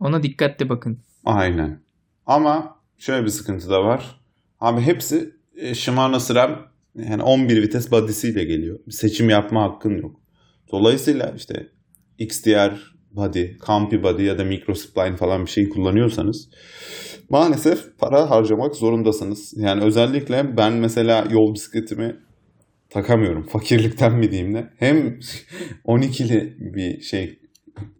Ona 0.00 0.22
dikkatle 0.22 0.68
bakın. 0.68 0.98
Aynen. 1.24 1.80
Ama 2.26 2.76
şöyle 2.98 3.24
bir 3.24 3.30
sıkıntı 3.30 3.70
da 3.70 3.84
var. 3.84 4.20
Abi 4.60 4.80
hepsi 4.80 5.34
e, 5.56 5.74
Shimano 5.74 6.18
SRAM 6.18 6.66
yani 6.96 7.22
11 7.22 7.62
vites 7.62 7.90
body'siyle 7.90 8.44
geliyor. 8.44 8.78
Bir 8.86 8.92
seçim 8.92 9.30
yapma 9.30 9.62
hakkın 9.62 9.96
yok. 9.96 10.20
Dolayısıyla 10.72 11.34
işte 11.36 11.68
XDR 12.18 12.96
body, 13.10 13.46
Campi 13.66 14.02
body 14.02 14.22
ya 14.22 14.38
da 14.38 14.44
micro 14.44 14.74
spline 14.74 15.16
falan 15.16 15.44
bir 15.44 15.50
şey 15.50 15.68
kullanıyorsanız 15.68 16.48
maalesef 17.30 17.98
para 17.98 18.30
harcamak 18.30 18.76
zorundasınız. 18.76 19.54
Yani 19.56 19.84
özellikle 19.84 20.56
ben 20.56 20.72
mesela 20.72 21.24
yol 21.30 21.54
bisikletimi 21.54 22.16
takamıyorum. 22.90 23.42
Fakirlikten 23.52 24.12
mi 24.18 24.30
diyeyim 24.30 24.54
ne? 24.54 24.70
Hem 24.78 25.18
12'li 25.86 26.56
bir 26.58 27.00
şey 27.00 27.38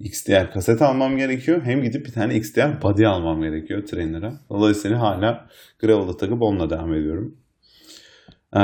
XDR 0.01 0.51
kaset 0.51 0.83
almam 0.83 1.17
gerekiyor. 1.17 1.63
Hem 1.65 1.83
gidip 1.83 2.07
bir 2.07 2.13
tane 2.13 2.37
XDR 2.37 2.83
body 2.83 3.07
almam 3.07 3.43
gerekiyor 3.43 3.87
trainer'a. 3.87 4.41
Dolayısıyla 4.51 5.01
hala 5.01 5.49
gravel'ı 5.79 6.17
takıp 6.17 6.43
onunla 6.43 6.71
devam 6.71 6.95
ediyorum. 6.95 7.37
Ee, 8.57 8.61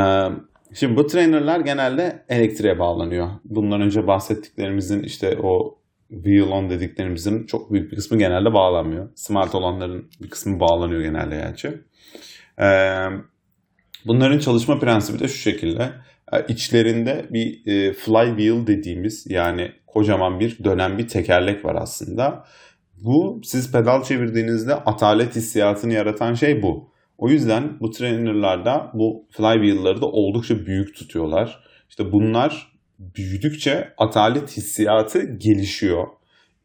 şimdi 0.74 0.96
bu 0.96 1.06
trainer'lar 1.06 1.60
genelde 1.60 2.24
elektriğe 2.28 2.78
bağlanıyor. 2.78 3.30
Bundan 3.44 3.80
önce 3.80 4.06
bahsettiklerimizin 4.06 5.02
işte 5.02 5.38
o 5.42 5.78
wheel 6.08 6.48
on 6.48 6.70
dediklerimizin 6.70 7.46
çok 7.46 7.72
büyük 7.72 7.90
bir 7.90 7.96
kısmı 7.96 8.18
genelde 8.18 8.54
bağlanmıyor. 8.54 9.08
Smart 9.14 9.54
olanların 9.54 10.10
bir 10.22 10.30
kısmı 10.30 10.60
bağlanıyor 10.60 11.00
genelde 11.00 11.36
gerçi. 11.36 11.68
Ee, 12.60 13.06
bunların 14.06 14.38
çalışma 14.38 14.78
prensibi 14.78 15.18
de 15.18 15.28
şu 15.28 15.38
şekilde. 15.38 15.92
Ee, 16.32 16.44
içlerinde 16.48 17.26
bir 17.30 17.66
e, 17.66 17.92
flywheel 17.92 18.66
dediğimiz 18.66 19.26
yani 19.30 19.72
kocaman 19.86 20.40
bir 20.40 20.64
dönen 20.64 20.98
bir 20.98 21.08
tekerlek 21.08 21.64
var 21.64 21.76
aslında. 21.80 22.44
Bu 23.04 23.40
siz 23.44 23.72
pedal 23.72 24.02
çevirdiğinizde 24.02 24.74
atalet 24.74 25.36
hissiyatını 25.36 25.92
yaratan 25.92 26.34
şey 26.34 26.62
bu. 26.62 26.91
O 27.22 27.28
yüzden 27.28 27.80
bu 27.80 27.90
trainerlarda 27.90 28.90
bu 28.94 29.26
flywheel'ları 29.30 30.00
da 30.00 30.06
oldukça 30.06 30.66
büyük 30.66 30.96
tutuyorlar. 30.96 31.64
İşte 31.88 32.12
bunlar 32.12 32.72
büyüdükçe 32.98 33.94
atalet 33.98 34.56
hissiyatı 34.56 35.22
gelişiyor. 35.36 36.06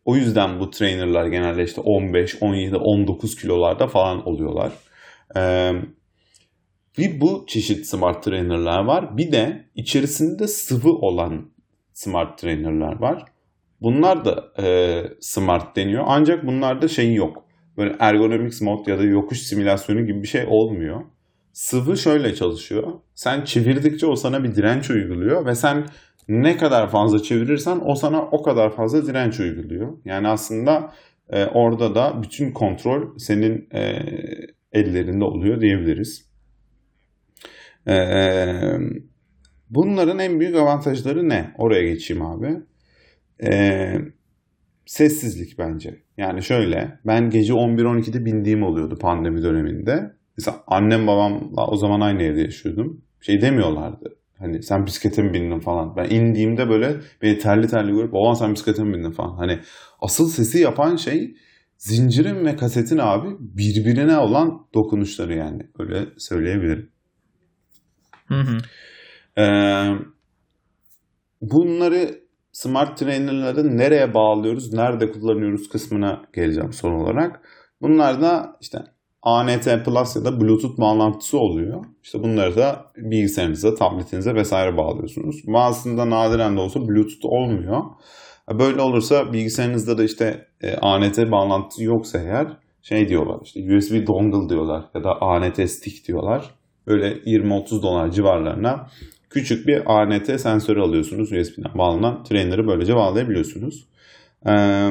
O 0.05 0.15
yüzden 0.15 0.59
bu 0.59 0.71
trainerlar 0.71 1.27
genelde 1.27 1.63
işte 1.63 1.81
15, 1.81 2.37
17, 2.41 2.75
19 2.75 3.35
kilolarda 3.35 3.87
falan 3.87 4.27
oluyorlar. 4.27 4.71
Ee, 5.35 5.71
bir 6.97 7.21
bu 7.21 7.45
çeşit 7.47 7.85
smart 7.85 8.23
trainerlar 8.23 8.83
var. 8.83 9.17
Bir 9.17 9.31
de 9.31 9.65
içerisinde 9.75 10.47
sıvı 10.47 10.91
olan 10.91 11.49
smart 11.93 12.37
trainerlar 12.37 12.99
var. 12.99 13.25
Bunlar 13.81 14.25
da 14.25 14.63
e, 14.63 15.03
smart 15.19 15.75
deniyor. 15.75 16.03
Ancak 16.07 16.47
bunlarda 16.47 16.87
şey 16.87 17.13
yok. 17.13 17.46
Böyle 17.77 17.95
ergonomics 17.99 18.61
mod 18.61 18.87
ya 18.87 18.99
da 18.99 19.03
yokuş 19.03 19.39
simülasyonu 19.39 20.05
gibi 20.05 20.23
bir 20.23 20.27
şey 20.27 20.45
olmuyor. 20.47 21.01
Sıvı 21.53 21.97
şöyle 21.97 22.35
çalışıyor. 22.35 22.93
Sen 23.15 23.41
çevirdikçe 23.45 24.05
o 24.05 24.15
sana 24.15 24.43
bir 24.43 24.55
direnç 24.55 24.89
uyguluyor 24.89 25.45
ve 25.45 25.55
sen 25.55 25.85
ne 26.27 26.57
kadar 26.57 26.89
fazla 26.89 27.23
çevirirsen 27.23 27.81
o 27.85 27.95
sana 27.95 28.21
o 28.21 28.43
kadar 28.43 28.75
fazla 28.75 29.05
direnç 29.05 29.39
uyguluyor. 29.39 29.97
Yani 30.05 30.27
aslında 30.27 30.93
e, 31.29 31.45
orada 31.45 31.95
da 31.95 32.23
bütün 32.23 32.51
kontrol 32.51 33.17
senin 33.17 33.69
e, 33.73 33.99
ellerinde 34.71 35.23
oluyor 35.23 35.61
diyebiliriz. 35.61 36.27
E, 37.87 37.95
bunların 39.69 40.19
en 40.19 40.39
büyük 40.39 40.55
avantajları 40.55 41.29
ne? 41.29 41.53
Oraya 41.57 41.83
geçeyim 41.83 42.25
abi. 42.25 42.57
E, 43.43 43.93
sessizlik 44.87 45.59
bence. 45.59 46.03
Yani 46.17 46.43
şöyle 46.43 46.99
ben 47.07 47.29
gece 47.29 47.53
11-12'de 47.53 48.25
bindiğim 48.25 48.63
oluyordu 48.63 48.97
pandemi 49.01 49.43
döneminde. 49.43 50.11
Mesela 50.37 50.63
annem 50.67 51.07
babamla 51.07 51.67
o 51.67 51.75
zaman 51.75 52.01
aynı 52.01 52.23
evde 52.23 52.41
yaşıyordum. 52.41 53.01
Şey 53.21 53.41
demiyorlardı. 53.41 54.17
Hani 54.39 54.63
sen 54.63 54.85
bisiklete 54.85 55.21
mi 55.21 55.33
bindin 55.33 55.59
falan. 55.59 55.95
Ben 55.95 56.09
indiğimde 56.09 56.69
böyle 56.69 56.95
beni 57.21 57.37
terli 57.37 57.67
terli 57.67 57.91
görüp 57.91 58.13
babam 58.13 58.35
sen 58.35 58.53
bisiklete 58.53 58.83
mi 58.83 58.93
bindin 58.93 59.11
falan. 59.11 59.37
Hani 59.37 59.59
asıl 60.01 60.29
sesi 60.29 60.59
yapan 60.59 60.95
şey 60.95 61.35
zincirin 61.77 62.45
ve 62.45 62.55
kasetin 62.55 62.97
abi 62.97 63.27
birbirine 63.39 64.17
olan 64.17 64.67
dokunuşları 64.73 65.35
yani. 65.35 65.61
Öyle 65.79 66.05
söyleyebilirim. 66.17 66.89
Hı 68.27 68.35
hı. 68.35 68.57
Ee, 69.41 69.89
bunları 71.41 72.26
smart 72.57 72.97
trainer'ları 72.97 73.77
nereye 73.77 74.13
bağlıyoruz, 74.13 74.73
nerede 74.73 75.11
kullanıyoruz 75.11 75.69
kısmına 75.69 76.21
geleceğim 76.33 76.73
son 76.73 76.91
olarak. 76.91 77.41
Bunlar 77.81 78.21
da 78.21 78.57
işte 78.61 78.77
ANT 79.21 79.85
Plus 79.85 80.15
ya 80.15 80.25
da 80.25 80.41
Bluetooth 80.41 80.79
bağlantısı 80.79 81.37
oluyor. 81.37 81.85
İşte 82.03 82.23
bunları 82.23 82.55
da 82.55 82.85
bilgisayarınıza, 82.97 83.75
tabletinize 83.75 84.35
vesaire 84.35 84.77
bağlıyorsunuz. 84.77 85.35
Bazısında 85.47 86.09
nadiren 86.09 86.57
de 86.57 86.61
olsa 86.61 86.79
Bluetooth 86.79 87.25
olmuyor. 87.25 87.81
Böyle 88.59 88.81
olursa 88.81 89.33
bilgisayarınızda 89.33 89.97
da 89.97 90.03
işte 90.03 90.47
e, 90.61 90.75
ANT 90.75 91.17
bağlantısı 91.17 91.83
yoksa 91.83 92.19
eğer 92.19 92.47
şey 92.81 93.09
diyorlar 93.09 93.39
işte 93.43 93.77
USB 93.77 94.07
dongle 94.07 94.49
diyorlar 94.49 94.85
ya 94.95 95.03
da 95.03 95.21
ANT 95.21 95.69
stick 95.69 96.07
diyorlar. 96.07 96.45
Böyle 96.87 97.13
20-30 97.13 97.81
dolar 97.81 98.11
civarlarına 98.11 98.87
küçük 99.29 99.67
bir 99.67 100.01
ANT 100.01 100.41
sensörü 100.41 100.81
alıyorsunuz. 100.81 101.31
USB'den 101.31 101.77
bağlanan 101.77 102.23
trainer'ı 102.23 102.67
böylece 102.67 102.95
bağlayabiliyorsunuz. 102.95 103.87
Ee, 104.47 104.89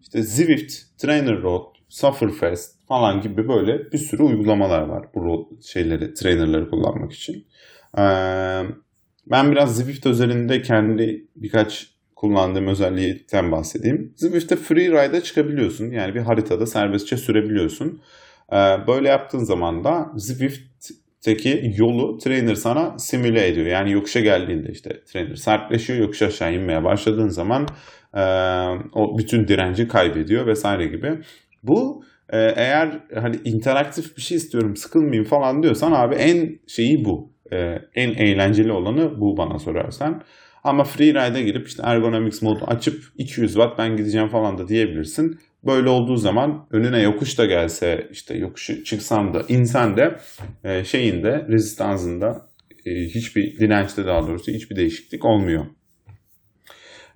işte 0.00 0.22
Zwift, 0.22 0.74
Trainer 0.98 1.42
Road, 1.42 1.64
Sufferfest 1.88 2.88
falan 2.88 3.20
gibi 3.20 3.48
böyle 3.48 3.92
bir 3.92 3.98
sürü 3.98 4.22
uygulamalar 4.22 4.82
var 4.82 5.06
bu 5.14 5.58
şeyleri, 5.62 6.14
trainerları 6.14 6.70
kullanmak 6.70 7.12
için. 7.12 7.46
Ee, 7.98 8.62
ben 9.26 9.52
biraz 9.52 9.76
Zwift 9.76 10.06
özelinde 10.06 10.62
kendi 10.62 11.26
birkaç 11.36 11.98
kullandığım 12.16 12.66
özellikten 12.66 13.52
bahsedeyim. 13.52 14.14
Zwift'te 14.16 14.56
free 14.56 14.88
ride'a 14.88 15.20
çıkabiliyorsun. 15.20 15.90
Yani 15.90 16.14
bir 16.14 16.20
haritada 16.20 16.66
serbestçe 16.66 17.16
sürebiliyorsun. 17.16 18.00
Böyle 18.86 19.08
yaptığın 19.08 19.44
zaman 19.44 19.84
da 19.84 20.12
Zwift 20.16 20.90
teki 21.28 21.74
yolu 21.76 22.18
trainer 22.18 22.54
sana 22.54 22.98
simüle 22.98 23.48
ediyor. 23.48 23.66
Yani 23.66 23.92
yokuşa 23.92 24.20
geldiğinde 24.20 24.72
işte 24.72 25.04
trainer 25.04 25.34
sertleşiyor. 25.34 25.98
Yokuş 25.98 26.22
aşağı 26.22 26.54
inmeye 26.54 26.84
başladığın 26.84 27.28
zaman 27.28 27.68
e, 28.14 28.22
o 28.92 29.18
bütün 29.18 29.48
direnci 29.48 29.88
kaybediyor 29.88 30.46
vesaire 30.46 30.86
gibi. 30.86 31.18
Bu 31.62 32.04
e, 32.30 32.38
eğer 32.38 33.00
hani 33.14 33.36
interaktif 33.44 34.16
bir 34.16 34.22
şey 34.22 34.36
istiyorum 34.36 34.76
sıkılmayayım 34.76 35.24
falan 35.24 35.62
diyorsan 35.62 35.92
abi 35.92 36.14
en 36.14 36.58
şeyi 36.66 37.04
bu. 37.04 37.32
e, 37.52 37.78
en 37.94 38.14
eğlenceli 38.14 38.72
olanı 38.72 39.20
bu 39.20 39.36
bana 39.36 39.58
sorarsan. 39.58 40.22
Ama 40.64 40.84
freeride'e 40.84 41.42
girip 41.42 41.68
işte 41.68 41.82
ergonomics 41.86 42.42
modu 42.42 42.64
açıp 42.66 43.04
200 43.18 43.52
watt 43.52 43.78
ben 43.78 43.96
gideceğim 43.96 44.28
falan 44.28 44.58
da 44.58 44.68
diyebilirsin. 44.68 45.38
Böyle 45.66 45.88
olduğu 45.88 46.16
zaman 46.16 46.66
önüne 46.70 47.02
yokuş 47.02 47.38
da 47.38 47.46
gelse 47.46 48.08
işte 48.12 48.36
yokuşu 48.36 48.84
çıksan 48.84 49.34
da 49.34 49.42
insan 49.48 49.96
de 49.96 50.18
e, 50.64 50.84
şeyinde 50.84 51.46
rezistansında 51.48 52.48
e, 52.86 52.90
hiçbir 52.90 53.58
dirençte 53.58 54.06
daha 54.06 54.26
doğrusu 54.26 54.52
hiçbir 54.52 54.76
değişiklik 54.76 55.24
olmuyor. 55.24 55.66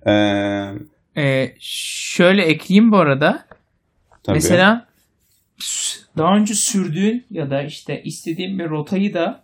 Ee, 0.05 0.11
ee, 1.17 1.53
şöyle 1.59 2.43
ekleyeyim 2.43 2.91
bu 2.91 2.97
arada. 2.97 3.45
Tabii. 4.23 4.35
Mesela 4.35 4.87
daha 6.17 6.35
önce 6.35 6.53
sürdüğün 6.53 7.25
ya 7.31 7.49
da 7.49 7.63
işte 7.63 8.01
istediğin 8.03 8.59
bir 8.59 8.69
rotayı 8.69 9.13
da 9.13 9.43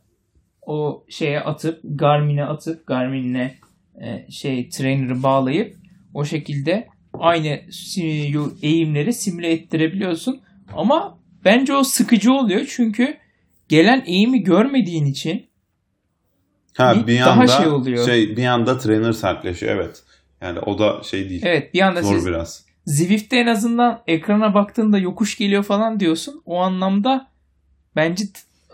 o 0.61 1.05
şeye 1.09 1.39
atıp 1.39 1.79
Garmin'e 1.83 2.45
atıp 2.45 2.87
Garmin'le 2.87 3.51
e, 4.01 4.31
şey 4.31 4.69
trainer'ı 4.69 5.23
bağlayıp 5.23 5.75
o 6.13 6.25
şekilde 6.25 6.87
aynı 7.13 7.61
eğimleri 8.61 9.13
simüle 9.13 9.51
ettirebiliyorsun. 9.51 10.41
Ama 10.73 11.17
bence 11.45 11.73
o 11.73 11.83
sıkıcı 11.83 12.33
oluyor 12.33 12.65
çünkü 12.69 13.17
gelen 13.69 14.03
eğimi 14.05 14.43
görmediğin 14.43 15.05
için 15.05 15.45
ha, 16.77 17.07
bir, 17.07 17.19
daha 17.19 17.47
şey 17.47 17.67
oluyor. 17.67 18.05
Şey 18.05 18.37
bir 18.37 18.45
anda 18.45 18.77
trainer 18.77 19.11
sertleşiyor 19.11 19.75
evet. 19.75 20.03
Yani 20.41 20.59
o 20.59 20.79
da 20.79 21.03
şey 21.03 21.29
değil. 21.29 21.41
Evet 21.45 21.73
bir 21.73 21.81
anda 21.81 22.01
Zor 22.01 22.15
siz 22.15 22.27
biraz. 22.27 22.65
Zwift'te 22.85 23.37
en 23.37 23.47
azından 23.47 24.01
ekrana 24.07 24.53
baktığında 24.53 24.97
yokuş 24.97 25.37
geliyor 25.37 25.63
falan 25.63 25.99
diyorsun. 25.99 26.41
O 26.45 26.57
anlamda 26.57 27.27
bence 27.95 28.23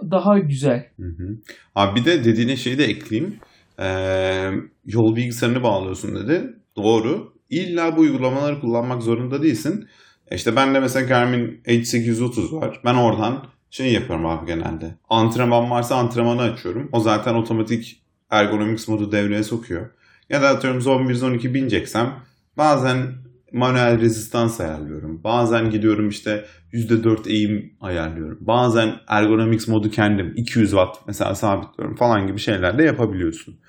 daha 0.01 0.39
güzel. 0.39 0.89
Hı 0.99 1.07
hı. 1.07 1.37
Abi 1.75 1.99
bir 1.99 2.05
de 2.05 2.25
dediğine 2.25 2.55
şeyi 2.55 2.77
de 2.77 2.85
ekleyeyim. 2.85 3.39
Ee, 3.79 4.51
yol 4.85 5.15
bilgisayarını 5.15 5.63
bağlıyorsun 5.63 6.15
dedi. 6.15 6.53
Doğru. 6.75 7.34
İlla 7.49 7.97
bu 7.97 8.01
uygulamaları 8.01 8.60
kullanmak 8.62 9.03
zorunda 9.03 9.43
değilsin. 9.43 9.88
İşte 10.31 10.55
ben 10.55 10.73
de 10.73 10.79
mesela 10.79 11.08
Garmin 11.08 11.62
H830 11.65 12.51
var. 12.51 12.81
Ben 12.86 12.95
oradan 12.95 13.45
şey 13.69 13.93
yapıyorum 13.93 14.25
abi 14.25 14.45
genelde. 14.45 14.95
Antrenman 15.10 15.71
varsa 15.71 15.95
antrenmanı 15.95 16.41
açıyorum. 16.41 16.89
O 16.91 16.99
zaten 16.99 17.34
otomatik 17.34 18.01
ergonomics 18.29 18.88
modu 18.88 19.12
devreye 19.12 19.43
sokuyor. 19.43 19.89
Ya 20.29 20.41
da 20.41 20.49
atıyorum 20.49 20.81
zone 20.81 21.10
1 21.10 21.13
zone 21.13 21.36
2 21.36 21.53
bineceksem 21.53 22.13
bazen 22.58 23.25
manuel 23.51 24.01
rezistans 24.01 24.60
ayarlıyorum. 24.62 25.23
Bazen 25.23 25.69
gidiyorum 25.69 26.10
işte 26.10 26.45
%4 26.73 27.27
eğim 27.29 27.73
ayarlıyorum. 27.81 28.38
Bazen 28.41 28.95
ergonomics 29.08 29.67
modu 29.67 29.91
kendim 29.91 30.34
200 30.36 30.69
watt 30.69 30.97
mesela 31.08 31.36
sabitliyorum 31.36 31.95
falan 31.95 32.27
gibi 32.27 32.39
şeyler 32.39 32.77
de 32.77 32.84
yapabiliyorsun. 32.84 33.60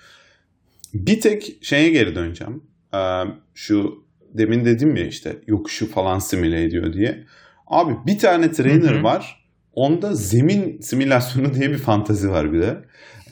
Bir 0.95 1.21
tek 1.21 1.59
şeye 1.63 1.91
geri 1.91 2.15
döneceğim. 2.15 2.63
Şu 3.55 4.05
demin 4.35 4.65
dedim 4.65 4.97
ya 4.97 5.07
işte 5.07 5.37
yokuşu 5.47 5.91
falan 5.91 6.19
simüle 6.19 6.65
ediyor 6.65 6.93
diye. 6.93 7.25
Abi 7.67 7.95
bir 8.07 8.19
tane 8.19 8.53
trainer 8.53 8.95
hı 8.95 8.99
hı. 8.99 9.03
var. 9.03 9.47
Onda 9.73 10.15
zemin 10.15 10.81
simülasyonu 10.81 11.55
diye 11.55 11.71
bir 11.71 11.79
fantazi 11.79 12.31
var 12.31 12.53
bir 12.53 12.63
de. 12.63 12.77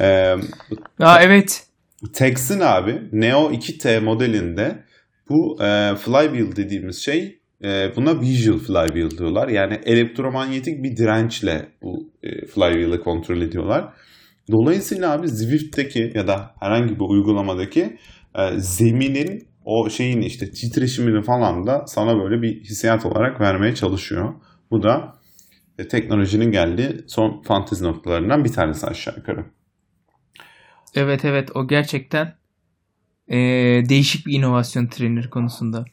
Ee, 0.01 0.35
Aa, 0.99 1.23
evet. 1.23 1.67
Tex'in 2.13 2.61
abi 2.61 3.03
Neo 3.13 3.53
2T 3.53 4.01
modelinde 4.01 4.85
bu 5.31 5.63
e, 5.63 5.97
flywheel 5.97 6.57
dediğimiz 6.57 7.05
şey 7.05 7.39
e, 7.65 7.97
buna 7.97 8.21
visual 8.21 8.59
flywheel 8.59 9.11
diyorlar. 9.11 9.49
Yani 9.49 9.81
elektromanyetik 9.85 10.83
bir 10.83 10.97
dirençle 10.97 11.69
bu 11.83 12.11
e, 12.23 12.47
flywheel'ı 12.47 13.01
kontrol 13.01 13.41
ediyorlar. 13.41 13.93
Dolayısıyla 14.53 15.13
abi 15.13 15.29
Zwift'teki 15.29 16.13
ya 16.15 16.27
da 16.27 16.55
herhangi 16.61 16.95
bir 16.95 17.05
uygulamadaki 17.11 17.99
e, 18.39 18.59
zeminin 18.59 19.49
o 19.65 19.91
şeyin 19.91 20.21
işte 20.21 20.51
titreşimini 20.51 21.23
falan 21.23 21.67
da 21.67 21.87
sana 21.87 22.23
böyle 22.23 22.43
bir 22.43 22.61
hissiyat 22.61 23.07
olarak 23.07 23.41
vermeye 23.41 23.75
çalışıyor. 23.75 24.35
Bu 24.71 24.83
da 24.83 25.15
e, 25.79 25.89
teknolojinin 25.89 26.51
geldiği 26.51 27.05
son 27.07 27.43
fantezi 27.43 27.85
noktalarından 27.85 28.45
bir 28.45 28.53
tanesi 28.53 28.87
aşağı 28.87 29.17
yukarı. 29.17 29.45
Evet 30.95 31.25
evet 31.25 31.57
o 31.57 31.69
gerçekten 31.69 32.35
e, 33.29 33.37
değişik 33.89 34.27
bir 34.27 34.33
inovasyon 34.33 34.87
trainer 34.87 35.31
konusunda. 35.31 35.85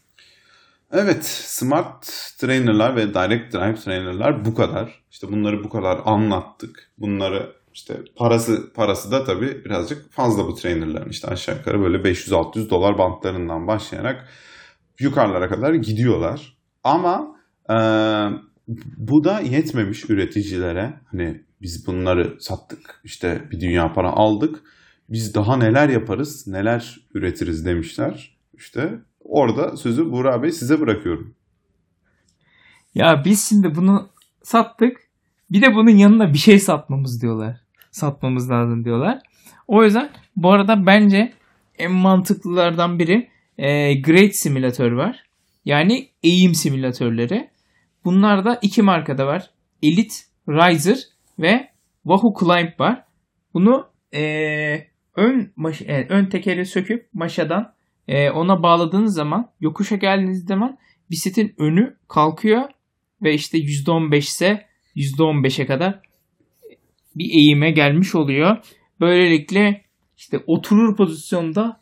Evet, 0.94 1.26
smart 1.26 2.34
trainerlar 2.40 2.96
ve 2.96 3.14
direct 3.14 3.54
drive 3.54 3.76
trainerlar 3.76 4.46
bu 4.46 4.56
kadar. 4.56 5.04
İşte 5.12 5.32
bunları 5.32 5.64
bu 5.64 5.70
kadar 5.70 6.00
anlattık. 6.06 6.92
Bunları 6.98 7.61
işte 7.74 8.02
parası 8.16 8.74
parası 8.74 9.12
da 9.12 9.24
tabii 9.24 9.66
birazcık 9.66 10.12
fazla 10.12 10.48
bu 10.48 10.56
trainerların. 10.56 11.10
İşte 11.10 11.28
aşağı 11.28 11.58
yukarı 11.58 11.82
böyle 11.82 11.98
500-600 11.98 12.70
dolar 12.70 12.98
bantlarından 12.98 13.68
başlayarak 13.68 14.30
yukarılara 15.00 15.50
kadar 15.50 15.74
gidiyorlar. 15.74 16.58
Ama 16.84 17.36
e, 17.70 17.76
bu 18.98 19.24
da 19.24 19.40
yetmemiş 19.40 20.10
üreticilere. 20.10 20.94
Hani 21.12 21.42
biz 21.62 21.88
bunları 21.88 22.38
sattık, 22.40 23.02
işte 23.04 23.48
bir 23.52 23.60
dünya 23.60 23.94
para 23.94 24.12
aldık 24.12 24.64
biz 25.12 25.36
daha 25.36 25.58
neler 25.58 25.90
yaparız, 25.90 26.48
neler 26.48 27.00
üretiriz 27.14 27.66
demişler. 27.66 28.38
İşte 28.54 29.00
orada 29.20 29.78
sözü 29.78 30.12
Buğra 30.12 30.44
Bey 30.44 30.52
size 30.52 30.82
bırakıyorum. 30.82 31.36
Ya 32.96 33.22
biz 33.26 33.50
şimdi 33.50 33.76
bunu 33.76 34.10
sattık. 34.44 35.11
Bir 35.52 35.62
de 35.62 35.76
bunun 35.76 35.90
yanına 35.90 36.34
bir 36.34 36.38
şey 36.38 36.60
satmamız 36.60 37.22
diyorlar. 37.22 37.62
Satmamız 37.92 38.50
lazım 38.50 38.86
diyorlar. 38.86 39.20
O 39.68 39.84
yüzden 39.84 40.10
bu 40.36 40.52
arada 40.52 40.86
bence 40.86 41.34
en 41.78 41.92
mantıklılardan 41.92 43.00
biri 43.00 43.30
e, 43.58 43.94
Great 43.94 44.36
Simülatör 44.36 44.92
var. 44.92 45.24
Yani 45.66 46.10
eğim 46.24 46.56
simülatörleri. 46.56 47.50
Bunlar 48.06 48.46
da 48.46 48.60
iki 48.62 48.82
markada 48.82 49.28
var. 49.28 49.50
Elite 49.84 50.16
Riser 50.50 51.00
ve 51.40 51.70
Wahoo 52.04 52.34
Climb 52.40 52.80
var. 52.80 53.04
Bunu 53.54 53.88
e, 54.14 54.88
ön 55.16 55.52
maş, 55.56 55.82
yani 55.82 56.06
ön 56.10 56.26
tekeri 56.26 56.66
söküp 56.66 57.10
maşadan 57.14 57.74
e, 58.08 58.30
ona 58.30 58.64
bağladığınız 58.64 59.14
zaman 59.14 59.52
yokuşa 59.60 59.96
geldiğiniz 59.96 60.46
zaman 60.46 60.78
bisikletin 61.10 61.56
önü 61.58 61.98
kalkıyor 62.08 62.70
ve 63.22 63.34
işte 63.34 63.58
%15 63.58 64.18
ise 64.18 64.71
%15'e 64.96 65.66
kadar 65.66 66.00
bir 67.16 67.30
eğime 67.34 67.72
gelmiş 67.72 68.16
oluyor. 68.16 68.58
Böylelikle 69.00 69.82
işte 70.18 70.40
oturur 70.48 70.96
pozisyonda 70.96 71.82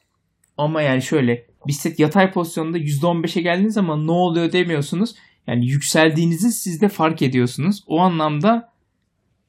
ama 0.58 0.82
yani 0.82 1.02
şöyle 1.02 1.46
bisiklet 1.68 2.00
yatay 2.00 2.32
pozisyonda 2.32 2.78
%15'e 2.78 3.42
geldiğiniz 3.42 3.74
zaman 3.74 4.08
ne 4.08 4.12
oluyor 4.12 4.52
demiyorsunuz. 4.52 5.16
Yani 5.48 5.68
yükseldiğinizi 5.68 6.52
siz 6.52 6.82
de 6.82 6.90
fark 6.90 7.22
ediyorsunuz. 7.22 7.84
O 7.88 8.00
anlamda 8.00 8.74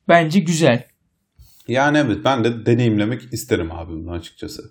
bence 0.08 0.40
güzel. 0.40 0.86
Yani 1.68 1.98
evet 1.98 2.18
ben 2.24 2.44
de 2.44 2.66
deneyimlemek 2.66 3.32
isterim 3.32 3.72
abi 3.72 3.92
bunu 3.92 4.10
açıkçası. 4.10 4.70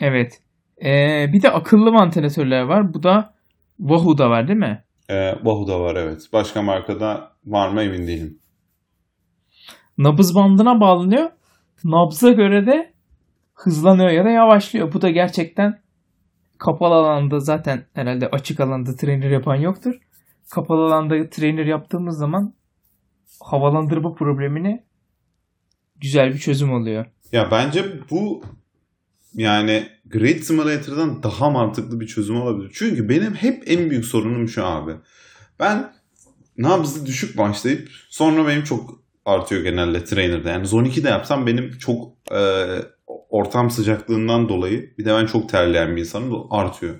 Evet. 0.00 0.40
Ee, 0.84 1.32
bir 1.32 1.42
de 1.42 1.50
akıllı 1.50 1.92
vantilatörler 1.92 2.62
var. 2.62 2.94
Bu 2.94 3.02
da 3.02 3.34
Wahoo'da 3.78 4.30
var 4.30 4.48
değil 4.48 4.58
mi? 4.58 4.84
Ee, 5.10 5.32
Wahoo'da 5.34 5.80
var 5.80 5.96
evet. 5.96 6.28
Başka 6.32 6.62
markada 6.62 7.32
var 7.44 7.68
mı 7.68 7.82
emin 7.82 8.06
değilim. 8.06 8.38
Nabız 9.98 10.34
bandına 10.34 10.80
bağlanıyor. 10.80 11.30
Nabza 11.84 12.30
göre 12.30 12.66
de 12.66 12.92
hızlanıyor 13.54 14.10
ya 14.10 14.24
da 14.24 14.30
yavaşlıyor. 14.30 14.92
Bu 14.92 15.02
da 15.02 15.10
gerçekten 15.10 15.80
kapalı 16.58 16.94
alanda 16.94 17.40
zaten 17.40 17.86
herhalde 17.94 18.28
açık 18.28 18.60
alanda 18.60 18.96
trainer 18.96 19.30
yapan 19.30 19.56
yoktur. 19.56 19.94
Kapalı 20.50 20.84
alanda 20.84 21.30
trainer 21.30 21.66
yaptığımız 21.66 22.18
zaman 22.18 22.54
havalandırma 23.40 24.14
problemini 24.14 24.84
güzel 25.96 26.28
bir 26.32 26.38
çözüm 26.38 26.72
oluyor. 26.72 27.06
Ya 27.32 27.50
bence 27.50 27.84
bu 28.10 28.42
yani 29.34 29.88
Great 30.06 30.40
Simulator'dan 30.40 31.22
daha 31.22 31.50
mantıklı 31.50 32.00
bir 32.00 32.06
çözüm 32.06 32.40
olabilir. 32.40 32.70
Çünkü 32.74 33.08
benim 33.08 33.34
hep 33.34 33.62
en 33.66 33.90
büyük 33.90 34.04
sorunum 34.04 34.48
şu 34.48 34.66
abi. 34.66 34.92
Ben 35.60 35.92
nabzı 36.58 37.06
düşük 37.06 37.38
başlayıp 37.38 37.88
sonra 38.08 38.46
benim 38.48 38.64
çok 38.64 39.00
artıyor 39.24 39.62
genelde 39.62 40.04
trainer'da. 40.04 40.50
Yani 40.50 40.66
Zone 40.66 40.88
2'de 40.88 41.08
yapsam 41.08 41.46
benim 41.46 41.78
çok 41.78 42.12
e, 42.32 42.66
ortam 43.30 43.70
sıcaklığından 43.70 44.48
dolayı 44.48 44.94
bir 44.98 45.04
de 45.04 45.14
ben 45.14 45.26
çok 45.26 45.48
terleyen 45.48 45.96
bir 45.96 46.00
insanım 46.00 46.52
artıyor. 46.52 46.94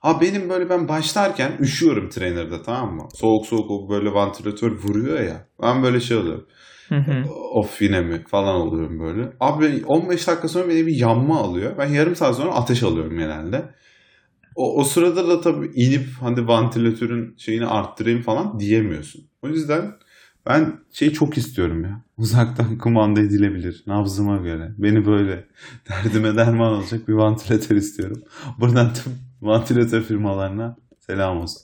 Ha 0.00 0.20
benim 0.20 0.50
böyle 0.50 0.70
ben 0.70 0.88
başlarken 0.88 1.52
üşüyorum 1.60 2.10
trainer'da 2.10 2.62
tamam 2.62 2.94
mı? 2.94 3.08
Soğuk 3.14 3.46
soğuk 3.46 3.90
böyle 3.90 4.12
vantilatör 4.12 4.70
vuruyor 4.70 5.20
ya. 5.20 5.46
Ben 5.62 5.82
böyle 5.82 6.00
şey 6.00 6.16
oluyorum. 6.16 6.46
Hı 6.90 6.96
hı. 6.96 7.24
Of 7.54 7.82
yine 7.82 8.00
mi 8.00 8.24
falan 8.28 8.54
oluyorum 8.56 9.00
böyle. 9.00 9.32
Abi 9.40 9.84
15 9.86 10.26
dakika 10.28 10.48
sonra 10.48 10.68
beni 10.68 10.86
bir 10.86 10.96
yanma 10.96 11.40
alıyor. 11.40 11.78
Ben 11.78 11.86
yarım 11.86 12.16
saat 12.16 12.36
sonra 12.36 12.54
ateş 12.54 12.82
alıyorum 12.82 13.18
genelde. 13.18 13.64
O, 14.56 14.80
o 14.80 14.84
sırada 14.84 15.28
da 15.28 15.40
tabii 15.40 15.70
inip 15.74 16.06
hani 16.20 16.48
vantilatörün 16.48 17.34
şeyini 17.38 17.66
arttırayım 17.66 18.22
falan 18.22 18.60
diyemiyorsun. 18.60 19.22
O 19.42 19.48
yüzden 19.48 19.92
Ben 20.46 20.80
şeyi 20.92 21.12
çok 21.12 21.38
istiyorum 21.38 21.84
ya. 21.84 22.02
Uzaktan 22.18 22.78
kumanda 22.78 23.20
edilebilir. 23.20 23.84
Nabzıma 23.86 24.36
göre. 24.36 24.72
Beni 24.78 25.06
böyle 25.06 25.46
derdime 25.90 26.36
derman 26.36 26.72
olacak 26.72 27.08
bir 27.08 27.12
vantilatör 27.14 27.76
istiyorum. 27.76 28.22
Buradan 28.60 28.94
tüm 28.94 29.12
vantilatör 29.42 30.02
firmalarına 30.02 30.76
selam 31.00 31.38
olsun. 31.38 31.62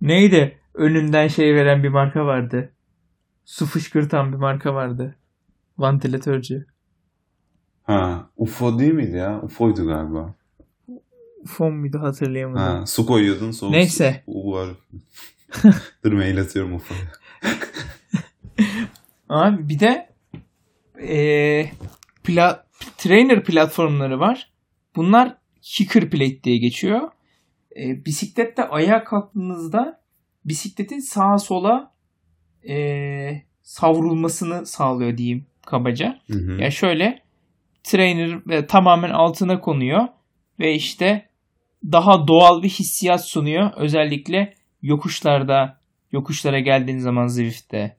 Neydi? 0.00 0.57
Önünden 0.82 1.28
şey 1.28 1.54
veren 1.54 1.82
bir 1.82 1.88
marka 1.88 2.26
vardı. 2.26 2.72
Su 3.44 3.66
fışkırtan 3.66 4.32
bir 4.32 4.36
marka 4.36 4.74
vardı. 4.74 5.16
Vantilatörcü. 5.78 6.66
Ha, 7.82 8.30
UFO 8.36 8.78
değil 8.78 8.92
miydi 8.92 9.16
ya? 9.16 9.40
UFO'ydu 9.42 9.86
galiba. 9.86 10.34
Fon 11.46 11.74
muydu 11.74 12.00
hatırlayamadım. 12.00 12.62
Ha, 12.62 12.86
su 12.86 13.06
koyuyordun 13.06 13.50
soğuk 13.50 13.72
Neyse. 13.72 14.22
su. 14.26 14.52
Var. 14.52 14.68
Dur 16.04 16.12
mail 16.12 16.40
atıyorum 16.40 16.74
UFO'ya. 16.74 17.00
Abi 19.28 19.68
bir 19.68 19.80
de 19.80 20.08
eee 21.00 21.72
pla- 22.24 22.62
trainer 22.96 23.44
platformları 23.44 24.20
var. 24.20 24.52
Bunlar 24.96 25.36
kicker 25.62 26.10
plate 26.10 26.42
diye 26.42 26.56
geçiyor. 26.58 27.00
E, 27.76 28.04
bisiklette 28.04 28.68
ayağa 28.68 29.04
kalktığınızda 29.04 29.97
bisikletin 30.48 30.98
sağa 30.98 31.38
sola 31.38 31.92
e, 32.68 33.42
savrulmasını 33.62 34.66
sağlıyor 34.66 35.16
diyeyim 35.16 35.46
kabaca. 35.66 36.20
Hı 36.26 36.38
hı. 36.38 36.62
Ya 36.62 36.70
şöyle 36.70 37.22
trainer 37.84 38.46
ve 38.46 38.66
tamamen 38.66 39.10
altına 39.10 39.60
konuyor 39.60 40.08
ve 40.60 40.74
işte 40.74 41.28
daha 41.84 42.28
doğal 42.28 42.62
bir 42.62 42.68
hissiyat 42.68 43.28
sunuyor. 43.28 43.70
Özellikle 43.76 44.54
yokuşlarda, 44.82 45.80
yokuşlara 46.12 46.60
geldiğin 46.60 46.98
zaman 46.98 47.26
Zwift'te. 47.26 47.96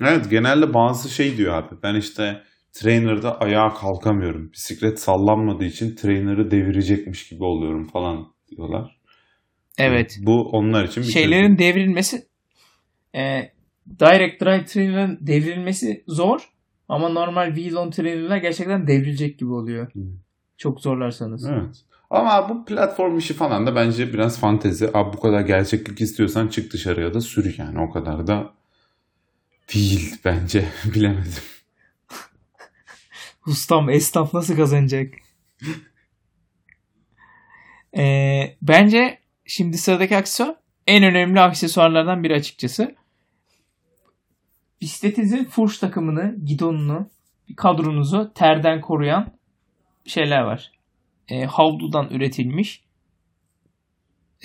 Evet 0.00 0.30
genelde 0.30 0.74
bazı 0.74 1.10
şey 1.10 1.36
diyor 1.36 1.54
abi. 1.54 1.74
Ben 1.82 1.94
işte 1.94 2.42
trainer'da 2.72 3.40
ayağa 3.40 3.74
kalkamıyorum. 3.74 4.52
Bisiklet 4.52 5.00
sallanmadığı 5.00 5.64
için 5.64 5.96
trainer'ı 5.96 6.50
devirecekmiş 6.50 7.28
gibi 7.28 7.44
oluyorum 7.44 7.88
falan 7.88 8.26
diyorlar. 8.50 9.01
Evet. 9.78 10.18
Bu 10.22 10.50
onlar 10.50 10.84
için 10.84 11.02
bir 11.02 11.08
Şeylerin 11.08 11.42
çözüm. 11.42 11.58
devrilmesi 11.58 12.26
e, 13.14 13.52
direct 14.00 14.42
drive 14.42 14.64
trainer'ın 14.64 15.18
devrilmesi 15.20 16.04
zor 16.06 16.48
ama 16.88 17.08
normal 17.08 17.54
wheel 17.54 17.74
on 17.74 17.90
trainer'lar 17.90 18.36
gerçekten 18.36 18.86
devrilecek 18.86 19.38
gibi 19.38 19.50
oluyor. 19.52 19.86
Hı. 19.94 20.00
Çok 20.58 20.80
zorlarsanız. 20.80 21.46
Evet. 21.48 21.76
Ama 22.10 22.48
bu 22.48 22.64
platform 22.64 23.18
işi 23.18 23.34
falan 23.34 23.66
da 23.66 23.74
bence 23.76 24.12
biraz 24.12 24.38
fantezi. 24.40 24.90
Abi 24.94 25.16
bu 25.16 25.20
kadar 25.20 25.40
gerçeklik 25.40 26.00
istiyorsan 26.00 26.48
çık 26.48 26.72
dışarıya 26.72 27.14
da 27.14 27.20
sür 27.20 27.58
yani. 27.58 27.80
O 27.80 27.90
kadar 27.90 28.26
da 28.26 28.52
değil 29.74 30.14
bence. 30.24 30.64
Bilemedim. 30.94 31.32
Ustam 33.46 33.90
esnaf 33.90 34.34
nasıl 34.34 34.56
kazanacak? 34.56 35.14
Ee, 37.96 38.56
bence 38.62 39.18
şimdi 39.52 39.78
sıradaki 39.78 40.16
aksesuar 40.16 40.54
en 40.86 41.04
önemli 41.04 41.40
aksesuarlardan 41.40 42.22
biri 42.24 42.34
açıkçası. 42.34 42.94
Bisikletinizin 44.80 45.44
furş 45.44 45.78
takımını, 45.78 46.36
gidonunu, 46.44 47.10
kadronuzu 47.56 48.32
terden 48.34 48.80
koruyan 48.80 49.32
şeyler 50.06 50.40
var. 50.42 50.72
Ee, 51.28 51.44
havludan 51.44 52.10
üretilmiş 52.10 52.84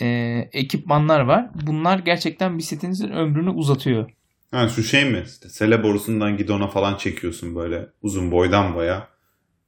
e, 0.02 0.08
ekipmanlar 0.54 1.20
var. 1.20 1.50
Bunlar 1.67 2.00
gerçekten 2.00 2.58
bisikletinizin 2.58 3.10
ömrünü 3.10 3.50
uzatıyor. 3.50 4.12
Ha 4.52 4.70
şu 4.70 4.84
şey 4.84 5.06
mi? 5.06 5.24
İşte 5.28 5.50
sele 5.50 5.84
borusundan 5.84 6.38
gidona 6.38 6.67
falan 6.67 6.98
çekiyorsun 6.98 7.56
böyle 7.56 7.88
uzun 8.02 8.32
boydan 8.32 8.76
boya. 8.76 9.08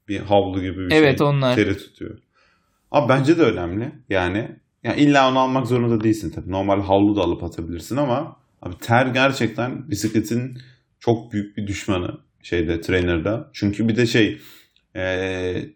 Bir 0.07 0.19
havlu 0.19 0.61
gibi 0.61 0.77
bir 0.77 0.95
Evet, 0.95 1.17
şey. 1.17 1.27
onlar. 1.27 1.55
Teri 1.55 1.77
tutuyor. 1.77 2.17
Abi 2.91 3.09
bence 3.09 3.37
de 3.37 3.41
önemli. 3.41 3.91
Yani 4.09 4.59
ya 4.83 4.95
illa 4.95 5.29
onu 5.31 5.39
almak 5.39 5.67
zorunda 5.67 6.03
değilsin 6.03 6.31
tabii. 6.31 6.51
Normal 6.51 6.81
havlu 6.81 7.15
da 7.15 7.21
alıp 7.21 7.43
atabilirsin 7.43 7.97
ama 7.97 8.37
abi 8.61 8.77
ter 8.77 9.05
gerçekten 9.05 9.91
bisikletin 9.91 10.57
çok 10.99 11.33
büyük 11.33 11.57
bir 11.57 11.67
düşmanı 11.67 12.17
şeyde 12.43 12.81
trainer'da. 12.81 13.49
Çünkü 13.53 13.87
bir 13.87 13.95
de 13.95 14.05
şey 14.05 14.41
eee, 14.95 15.69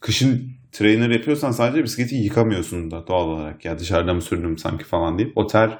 kışın 0.00 0.52
trainer 0.72 1.10
yapıyorsan 1.10 1.50
sadece 1.50 1.84
bisikleti 1.84 2.14
yıkamıyorsun 2.16 2.90
da 2.90 3.06
doğal 3.06 3.28
olarak. 3.28 3.64
Ya 3.64 3.78
dışarıda 3.78 4.14
mı 4.14 4.22
sürdüm 4.22 4.58
sanki 4.58 4.84
falan 4.84 5.18
deyip 5.18 5.38
o 5.38 5.46
ter 5.46 5.78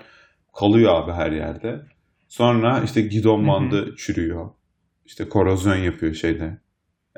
kalıyor 0.56 0.94
abi 0.94 1.12
her 1.12 1.32
yerde. 1.32 1.82
Sonra 2.28 2.82
işte 2.84 3.00
gidon 3.02 3.48
bandı 3.48 3.94
çürüyor. 3.96 4.50
İşte 5.06 5.28
korozyon 5.28 5.76
yapıyor 5.76 6.14
şeyde. 6.14 6.58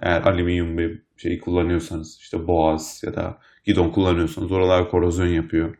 Eğer 0.02 0.22
alüminyum 0.22 0.78
bir 0.78 1.02
şey 1.16 1.40
kullanıyorsanız 1.40 2.18
işte 2.20 2.46
boğaz 2.46 3.02
ya 3.06 3.14
da 3.14 3.38
gidon 3.64 3.90
kullanıyorsanız 3.90 4.53
oralar 4.53 4.90
korozyon 4.90 5.27
yapıyor. 5.27 5.77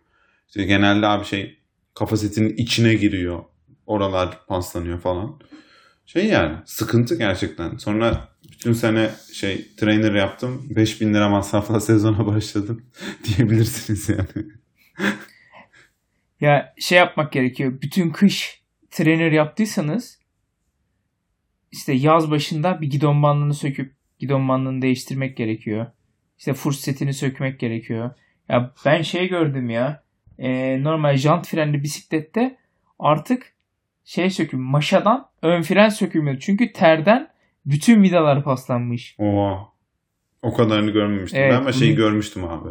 İşte 0.49 0.65
genelde 0.65 1.07
abi 1.07 1.25
şey 1.25 1.59
kafasetinin 1.95 2.57
içine 2.57 2.95
giriyor. 2.95 3.45
Oralar 3.87 4.47
paslanıyor 4.47 5.01
falan. 5.01 5.41
Şey 6.07 6.27
yani 6.27 6.57
sıkıntı 6.65 7.19
gerçekten. 7.19 7.77
Sonra 7.77 8.29
bütün 8.53 8.73
sene 8.73 9.11
şey 9.33 9.75
trainer 9.77 10.15
yaptım. 10.15 10.67
5000 10.77 11.15
lira 11.15 11.29
masrafla 11.29 11.81
sezona 11.81 12.27
başladım 12.27 12.87
diyebilirsiniz 13.25 14.09
yani. 14.09 14.47
Ya 16.41 16.75
şey 16.79 16.99
yapmak 16.99 17.33
gerekiyor. 17.33 17.81
Bütün 17.83 18.11
kış 18.11 18.63
trainer 18.91 19.33
yaptıysanız 19.33 20.19
işte 21.73 21.93
yaz 21.93 22.31
başında 22.31 22.81
bir 22.81 22.91
gidon 22.91 23.23
bandını 23.23 23.55
söküp 23.55 23.95
gidon 24.19 24.49
bandını 24.49 24.83
değiştirmek 24.83 25.37
gerekiyor. 25.37 25.87
İşte 26.39 26.55
furs 26.55 26.81
setini 26.81 27.15
sökmek 27.15 27.61
gerekiyor. 27.61 28.11
Ya 28.49 28.73
ben 28.85 29.03
şey 29.03 29.29
gördüm 29.29 29.71
ya. 29.71 30.03
e, 30.39 30.83
normal 30.83 31.17
jant 31.17 31.47
frenli 31.49 31.83
bisiklette 31.83 32.57
artık 32.99 33.53
şey 34.05 34.31
söküm 34.31 34.61
maşadan 34.61 35.29
ön 35.43 35.63
fren 35.63 35.89
sökülmüyor. 35.89 36.39
Çünkü 36.41 36.73
terden 36.73 37.29
bütün 37.67 38.03
vidalar 38.03 38.45
paslanmış. 38.45 39.17
Oha. 39.19 39.69
O 40.43 40.55
kadarını 40.55 40.91
görmemiştim. 40.91 41.41
Evet, 41.43 41.53
ben 41.53 41.57
ama 41.57 41.73
şeyi 41.73 41.95
görmüştüm 41.95 42.45
abi. 42.45 42.69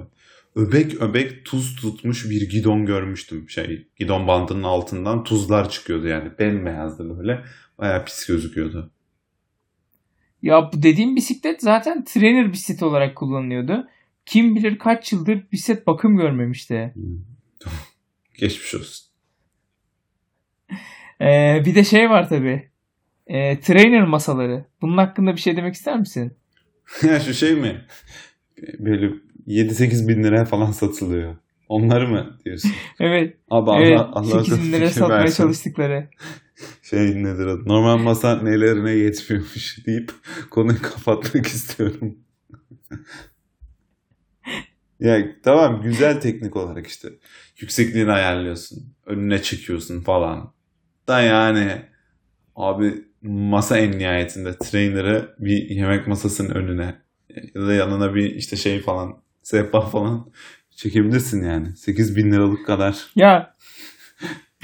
Öbek 0.55 1.01
öbek 1.01 1.45
tuz 1.45 1.75
tutmuş 1.75 2.29
bir 2.29 2.49
gidon 2.49 2.85
görmüştüm. 2.85 3.49
Şey 3.49 3.87
gidon 3.97 4.27
bandının 4.27 4.63
altından 4.63 5.23
tuzlar 5.23 5.69
çıkıyordu 5.69 6.07
yani. 6.07 6.31
Bembeyazdı 6.39 7.17
böyle. 7.17 7.41
Baya 7.79 8.05
pis 8.05 8.25
gözüküyordu. 8.25 8.91
Ya 10.43 10.69
bu 10.73 10.83
dediğim 10.83 11.15
bisiklet 11.15 11.61
zaten 11.61 12.03
trainer 12.03 12.51
bisikleti 12.53 12.85
olarak 12.85 13.15
kullanılıyordu. 13.15 13.87
Kim 14.25 14.55
bilir 14.55 14.77
kaç 14.79 15.11
yıldır 15.13 15.43
bisiklet 15.51 15.87
bakım 15.87 16.17
görmemişti. 16.17 16.93
Geçmiş 18.37 18.75
olsun. 18.75 19.07
Ee, 21.21 21.63
bir 21.65 21.75
de 21.75 21.83
şey 21.83 22.09
var 22.09 22.29
tabi. 22.29 22.69
trainer 23.61 24.03
masaları. 24.03 24.65
Bunun 24.81 24.97
hakkında 24.97 25.35
bir 25.35 25.41
şey 25.41 25.57
demek 25.57 25.73
ister 25.73 25.99
misin? 25.99 26.33
ya 27.03 27.19
şu 27.19 27.33
şey 27.33 27.55
mi? 27.55 27.81
Böyle 28.79 29.11
7-8 29.47 30.07
bin 30.07 30.23
liraya 30.23 30.45
falan 30.45 30.71
satılıyor. 30.71 31.35
Onları 31.69 32.07
mı 32.07 32.37
diyorsun? 32.45 32.71
Evet. 32.99 33.37
Abi 33.49 33.71
evet. 33.83 33.99
Allah, 33.99 34.11
Allah 34.13 34.43
8 34.43 34.61
bin 34.61 34.71
liraya 34.71 34.89
satmaya 34.89 35.23
versin. 35.23 35.43
çalıştıkları. 35.43 36.09
Şey 36.81 37.23
nedir 37.23 37.45
adı? 37.45 37.69
Normal 37.69 37.97
masa 37.97 38.41
nelerine 38.41 38.91
yetmiyormuş 38.91 39.85
deyip 39.85 40.11
konuyu 40.49 40.81
kapatmak 40.81 41.45
istiyorum. 41.47 42.17
ya 44.99 45.41
tamam 45.43 45.81
güzel 45.81 46.21
teknik 46.21 46.55
olarak 46.55 46.87
işte. 46.87 47.09
Yüksekliğini 47.59 48.11
ayarlıyorsun. 48.11 48.93
Önüne 49.05 49.41
çıkıyorsun 49.41 50.01
falan. 50.01 50.53
Da 51.07 51.21
yani 51.21 51.81
abi 52.55 53.03
masa 53.21 53.77
en 53.77 53.99
nihayetinde 53.99 54.57
trainer'ı 54.57 55.35
bir 55.39 55.69
yemek 55.69 56.07
masasının 56.07 56.49
önüne 56.49 57.01
ya 57.55 57.67
da 57.67 57.73
yanına 57.73 58.15
bir 58.15 58.35
işte 58.35 58.55
şey 58.55 58.81
falan 58.81 59.23
sehpa 59.41 59.81
falan 59.81 60.31
çekebilirsin 60.71 61.43
yani. 61.45 61.77
8 61.77 62.15
bin 62.15 62.31
liralık 62.31 62.65
kadar. 62.65 63.11
Ya 63.15 63.55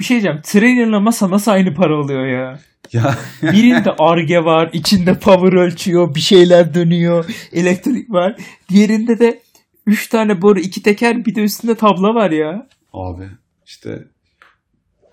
bir 0.00 0.04
şey 0.04 0.14
diyeceğim. 0.14 0.40
Trainer'la 0.42 1.00
masa 1.00 1.30
nasıl 1.30 1.50
aynı 1.50 1.74
para 1.74 1.96
oluyor 2.00 2.26
ya? 2.26 2.60
Ya 2.92 3.18
Birinde 3.42 3.90
arge 3.98 4.44
var, 4.44 4.70
içinde 4.72 5.18
power 5.18 5.52
ölçüyor, 5.52 6.14
bir 6.14 6.20
şeyler 6.20 6.74
dönüyor, 6.74 7.24
elektrik 7.52 8.10
var. 8.10 8.36
Diğerinde 8.68 9.18
de 9.18 9.42
3 9.86 10.08
tane 10.08 10.42
boru, 10.42 10.60
iki 10.60 10.82
teker, 10.82 11.24
bir 11.24 11.34
de 11.34 11.42
üstünde 11.42 11.74
tabla 11.74 12.14
var 12.14 12.30
ya. 12.30 12.68
Abi 12.92 13.28
işte 13.66 14.04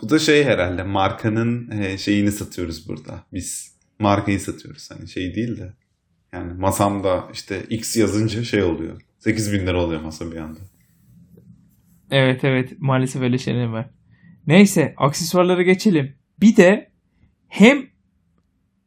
bu 0.02 0.10
da 0.10 0.18
şey 0.18 0.44
herhalde 0.44 0.82
markanın 0.82 1.70
e, 1.70 1.98
şeyini 1.98 2.32
satıyoruz 2.32 2.88
burada. 2.88 3.24
Biz 3.32 3.76
markayı 3.98 4.40
satıyoruz 4.40 4.90
hani 4.90 5.08
şey 5.08 5.34
değil 5.34 5.58
de. 5.58 5.72
Yani 6.32 6.52
masamda 6.52 7.28
işte 7.32 7.62
X 7.70 7.96
yazınca 7.96 8.44
şey 8.44 8.62
oluyor. 8.62 9.00
8 9.18 9.52
bin 9.52 9.66
lira 9.66 9.82
oluyor 9.82 10.00
masa 10.00 10.32
bir 10.32 10.36
anda. 10.36 10.60
Evet 12.10 12.44
evet 12.44 12.72
maalesef 12.78 13.22
öyle 13.22 13.38
şeyler 13.38 13.66
var. 13.66 13.86
Neyse 14.48 14.94
aksesuarlara 14.96 15.62
geçelim. 15.62 16.14
Bir 16.40 16.56
de 16.56 16.90
hem 17.48 17.86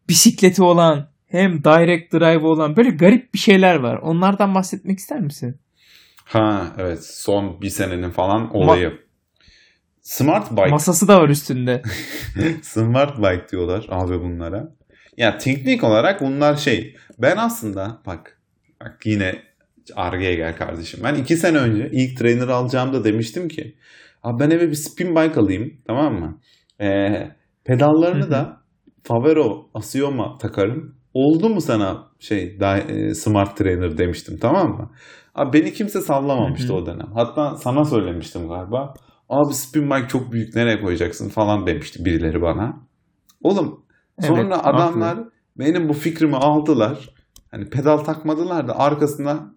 bisikleti 0.09 0.63
olan 0.63 1.11
hem 1.27 1.63
direct 1.63 2.13
drive 2.13 2.47
olan 2.47 2.75
böyle 2.75 2.89
garip 2.89 3.33
bir 3.33 3.39
şeyler 3.39 3.75
var. 3.75 3.97
Onlardan 3.97 4.55
bahsetmek 4.55 4.99
ister 4.99 5.19
misin? 5.19 5.59
Ha 6.25 6.75
evet 6.77 7.05
son 7.05 7.61
bir 7.61 7.69
senenin 7.69 8.09
falan 8.09 8.55
olayı. 8.55 8.99
Smart 10.01 10.51
bike. 10.51 10.69
Masası 10.69 11.07
da 11.07 11.21
var 11.21 11.29
üstünde. 11.29 11.81
Smart 12.61 13.17
bike 13.17 13.47
diyorlar 13.51 13.85
abi 13.89 14.19
bunlara. 14.19 14.75
Ya 15.17 15.37
teknik 15.37 15.83
olarak 15.83 16.21
bunlar 16.21 16.55
şey. 16.55 16.95
Ben 17.19 17.37
aslında 17.37 18.01
bak 18.05 18.41
bak 18.79 18.99
yine 19.05 19.35
argaya 19.95 20.33
gel 20.33 20.57
kardeşim. 20.57 20.99
Ben 21.03 21.15
iki 21.15 21.37
sene 21.37 21.57
önce 21.57 21.89
ilk 21.91 22.17
trainer 22.17 22.47
alacağımda 22.47 23.03
demiştim 23.03 23.47
ki 23.47 23.75
abi 24.23 24.39
ben 24.39 24.49
eve 24.49 24.67
bir 24.69 24.75
spin 24.75 25.15
bike 25.15 25.39
alayım 25.39 25.73
tamam 25.87 26.13
mı? 26.13 26.39
Ee, 26.81 27.31
pedallarını 27.63 28.31
da 28.31 28.61
Favero 29.03 29.69
Asioma 29.73 30.37
takarım. 30.37 30.95
Oldu 31.13 31.49
mu 31.49 31.61
sana 31.61 32.07
şey 32.19 32.57
e, 32.89 33.13
smart 33.13 33.57
trainer 33.57 33.97
demiştim 33.97 34.37
tamam 34.41 34.69
mı? 34.69 34.91
Abi 35.35 35.53
beni 35.59 35.73
kimse 35.73 36.01
sallamamıştı 36.01 36.73
o 36.73 36.85
dönem. 36.85 37.11
Hatta 37.13 37.55
sana 37.55 37.83
söylemiştim 37.85 38.47
galiba. 38.47 38.93
Abi 39.29 39.53
spin 39.53 39.89
bike 39.89 40.07
çok 40.07 40.31
büyük 40.31 40.55
nereye 40.55 40.81
koyacaksın 40.81 41.29
falan 41.29 41.67
demişti 41.67 42.05
birileri 42.05 42.41
bana. 42.41 42.87
Oğlum 43.43 43.85
sonra 44.21 44.41
Evet, 44.55 44.61
adamlar 44.63 45.17
haklı. 45.17 45.31
benim 45.57 45.89
bu 45.89 45.93
fikrimi 45.93 46.35
aldılar. 46.35 47.09
Hani 47.51 47.69
pedal 47.69 47.97
takmadılar 47.97 48.67
da 48.67 48.79
arkasına 48.79 49.55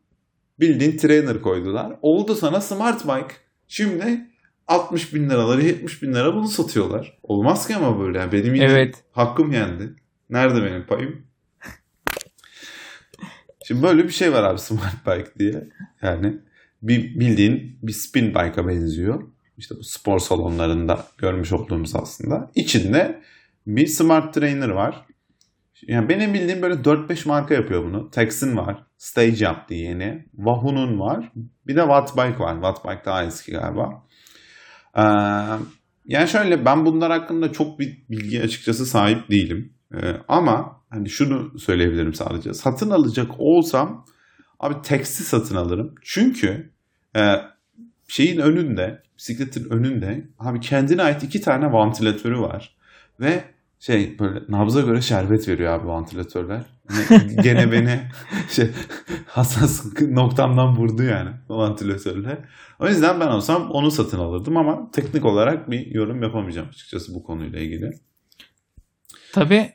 bildiğin 0.60 0.96
trainer 0.96 1.42
koydular. 1.42 1.96
Oldu 2.02 2.34
sana 2.34 2.60
smart 2.60 3.04
bike. 3.04 3.34
Şimdi 3.68 4.26
60 4.68 5.14
bin 5.14 5.30
liraları 5.30 5.62
70 5.62 6.02
bin 6.02 6.14
lira 6.14 6.34
bunu 6.34 6.48
satıyorlar. 6.48 7.18
Olmaz 7.22 7.66
ki 7.66 7.76
ama 7.76 8.00
böyle. 8.00 8.18
Yani 8.18 8.32
benim 8.32 8.54
yine 8.54 8.64
Evet. 8.64 9.04
hakkım 9.12 9.52
yendi. 9.52 9.94
Nerede 10.30 10.64
benim 10.64 10.86
payım? 10.86 11.26
Şimdi 13.66 13.82
böyle 13.82 14.04
bir 14.04 14.10
şey 14.12 14.32
var 14.32 14.42
abi 14.42 14.58
smart 14.58 15.06
bike 15.06 15.30
diye. 15.38 15.68
Yani 16.02 16.36
bir 16.82 17.20
bildiğin 17.20 17.78
bir 17.82 17.92
spin 17.92 18.28
bike'a 18.28 18.68
benziyor. 18.68 19.22
İşte 19.58 19.74
bu 19.78 19.84
spor 19.84 20.18
salonlarında 20.18 21.06
görmüş 21.18 21.52
olduğumuz 21.52 21.96
aslında. 21.96 22.50
İçinde 22.54 23.20
bir 23.66 23.86
smart 23.86 24.34
trainer 24.34 24.68
var. 24.68 25.06
Yani 25.82 26.08
benim 26.08 26.34
bildiğim 26.34 26.62
böyle 26.62 26.74
4-5 26.74 27.28
marka 27.28 27.54
yapıyor 27.54 27.84
bunu. 27.84 28.10
Texan 28.10 28.56
var. 28.56 28.86
Stage 28.98 29.44
yaptı 29.44 29.74
yeni. 29.74 30.24
Wahoo'nun 30.36 31.00
var. 31.00 31.32
Bir 31.66 31.76
de 31.76 31.80
Wattbike 31.80 32.38
var. 32.38 32.54
Wattbike 32.54 33.04
daha 33.04 33.24
eski 33.24 33.52
galiba. 33.52 34.04
Ee, 34.97 35.03
yani 36.07 36.28
şöyle 36.28 36.64
ben 36.64 36.86
bunlar 36.86 37.12
hakkında 37.12 37.53
çok 37.53 37.78
bir 37.78 37.99
bilgi 38.11 38.42
açıkçası 38.42 38.86
sahip 38.86 39.30
değilim. 39.30 39.72
Ee, 39.95 40.16
ama 40.28 40.80
hani 40.90 41.11
şunu 41.11 41.59
söyleyebilirim 41.59 42.14
sadece. 42.14 42.55
Satın 42.55 42.90
alacak 42.90 43.30
olsam 43.38 44.07
abi 44.61 44.82
Tex'i 44.82 45.24
satın 45.24 45.57
alırım. 45.57 45.95
Çünkü 46.03 46.72
e, 47.16 47.34
şeyin 48.09 48.38
önünde, 48.38 49.03
bisikletin 49.18 49.70
önünde 49.70 50.28
abi 50.38 50.61
kendine 50.61 51.03
ait 51.03 51.22
iki 51.22 51.40
tane 51.40 51.72
vantilatörü 51.72 52.40
var. 52.40 52.76
Ve 53.20 53.45
şey 53.80 54.18
böyle 54.18 54.40
nabza 54.48 54.80
göre 54.80 55.00
şerbet 55.00 55.48
veriyor 55.48 55.72
abi 55.72 55.86
vantilatörler. 55.88 56.62
Ne- 56.90 57.42
Gene 57.42 57.72
beni 57.72 58.00
şey 58.50 58.70
hassas 59.26 59.86
noktamdan 60.00 60.76
vurdu 60.76 61.02
yani 61.02 61.30
o 61.48 61.58
vantilatörler. 61.58 62.38
O 62.78 62.88
yüzden 62.88 63.20
ben 63.20 63.26
olsam 63.28 63.70
onu 63.70 63.90
satın 63.90 64.18
alırdım 64.18 64.56
ama 64.56 64.90
teknik 64.90 65.24
olarak 65.24 65.70
bir 65.70 65.86
yorum 65.86 66.22
yapamayacağım 66.22 66.68
açıkçası 66.68 67.14
bu 67.14 67.22
konuyla 67.22 67.58
ilgili. 67.60 67.90
Tabii 69.32 69.72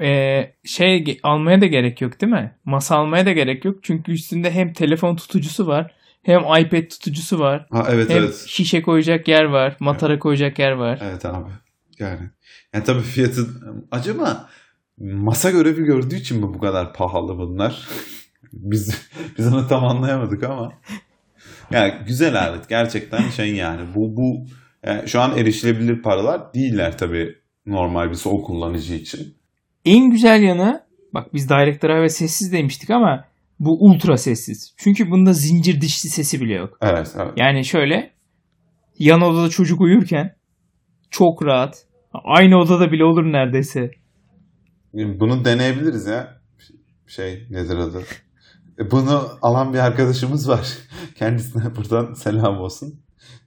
eee, 0.00 0.56
şey 0.64 1.20
almaya 1.22 1.60
da 1.60 1.66
gerek 1.66 2.00
yok 2.00 2.20
değil 2.20 2.32
mi? 2.32 2.56
Masa 2.64 2.96
almaya 2.96 3.26
da 3.26 3.32
gerek 3.32 3.64
yok. 3.64 3.78
Çünkü 3.82 4.12
üstünde 4.12 4.50
hem 4.50 4.72
telefon 4.72 5.16
tutucusu 5.16 5.66
var 5.66 5.94
hem 6.22 6.40
iPad 6.40 6.88
tutucusu 6.90 7.38
var. 7.38 7.66
Ha 7.70 7.86
evet 7.90 8.10
Hem 8.10 8.18
evet. 8.18 8.44
şişe 8.48 8.82
koyacak 8.82 9.28
yer 9.28 9.44
var. 9.44 9.76
Matara 9.80 10.18
koyacak 10.18 10.58
yer 10.58 10.72
var. 10.72 10.98
Evet 11.02 11.24
abi. 11.26 11.50
Yani. 12.00 12.30
Yani 12.74 12.84
tabii 12.84 13.02
fiyatı 13.02 13.46
acaba 13.90 14.48
masa 14.98 15.50
görevi 15.50 15.84
gördüğü 15.84 16.16
için 16.16 16.38
mi 16.38 16.54
bu 16.54 16.58
kadar 16.58 16.92
pahalı 16.94 17.38
bunlar? 17.38 17.88
biz 18.52 19.08
biz 19.38 19.52
onu 19.52 19.68
tam 19.68 19.84
anlayamadık 19.84 20.42
ama. 20.42 20.72
Yani 21.70 21.94
güzel 22.06 22.40
alet 22.40 22.68
gerçekten 22.68 23.30
şey 23.30 23.54
yani 23.54 23.94
bu 23.94 24.16
bu 24.16 24.46
yani 24.86 25.08
şu 25.08 25.20
an 25.20 25.38
erişilebilir 25.38 26.02
paralar 26.02 26.54
değiller 26.54 26.98
tabii 26.98 27.34
normal 27.66 28.10
bir 28.10 28.14
son 28.14 28.42
kullanıcı 28.42 28.94
için. 28.94 29.34
En 29.84 30.10
güzel 30.10 30.42
yanı 30.42 30.82
bak 31.14 31.34
biz 31.34 31.48
Direct 31.48 31.82
Drive 31.82 32.08
sessiz 32.08 32.52
demiştik 32.52 32.90
ama 32.90 33.24
bu 33.60 33.84
ultra 33.84 34.16
sessiz. 34.16 34.74
Çünkü 34.76 35.10
bunda 35.10 35.32
zincir 35.32 35.80
dişli 35.80 36.08
sesi 36.08 36.40
bile 36.40 36.54
yok. 36.54 36.78
Evet, 36.82 37.14
evet. 37.16 37.32
Yani 37.36 37.64
şöyle 37.64 38.10
yan 38.98 39.20
odada 39.20 39.48
çocuk 39.48 39.80
uyurken 39.80 40.36
çok 41.14 41.44
rahat. 41.44 41.86
Aynı 42.24 42.58
odada 42.58 42.92
bile 42.92 43.04
olur 43.04 43.24
neredeyse. 43.24 43.90
Bunu 44.94 45.44
deneyebiliriz 45.44 46.06
ya. 46.06 46.40
Şey 47.06 47.46
nedir 47.50 47.76
adı? 47.76 48.02
E, 48.78 48.90
Bunu 48.90 49.28
alan 49.42 49.74
bir 49.74 49.78
arkadaşımız 49.78 50.48
var. 50.48 50.68
Kendisine 51.14 51.76
buradan 51.76 52.14
selam 52.14 52.58
olsun. 52.58 53.00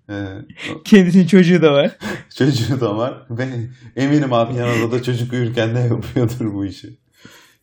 Ee, 0.10 0.26
Kendisinin 0.86 1.28
çocuğu 1.28 1.62
da 1.62 1.74
var. 1.74 1.98
çocuğu 2.38 2.82
da 2.82 2.98
var. 2.98 3.26
Ve 3.30 3.48
eminim 3.96 4.34
abi 4.34 4.56
yan 4.56 4.82
odada 4.82 5.04
çocuk 5.04 5.34
uyurken 5.34 5.76
de 5.76 5.80
yapıyordur 5.80 6.54
bu 6.54 6.66
işi. 6.66 7.00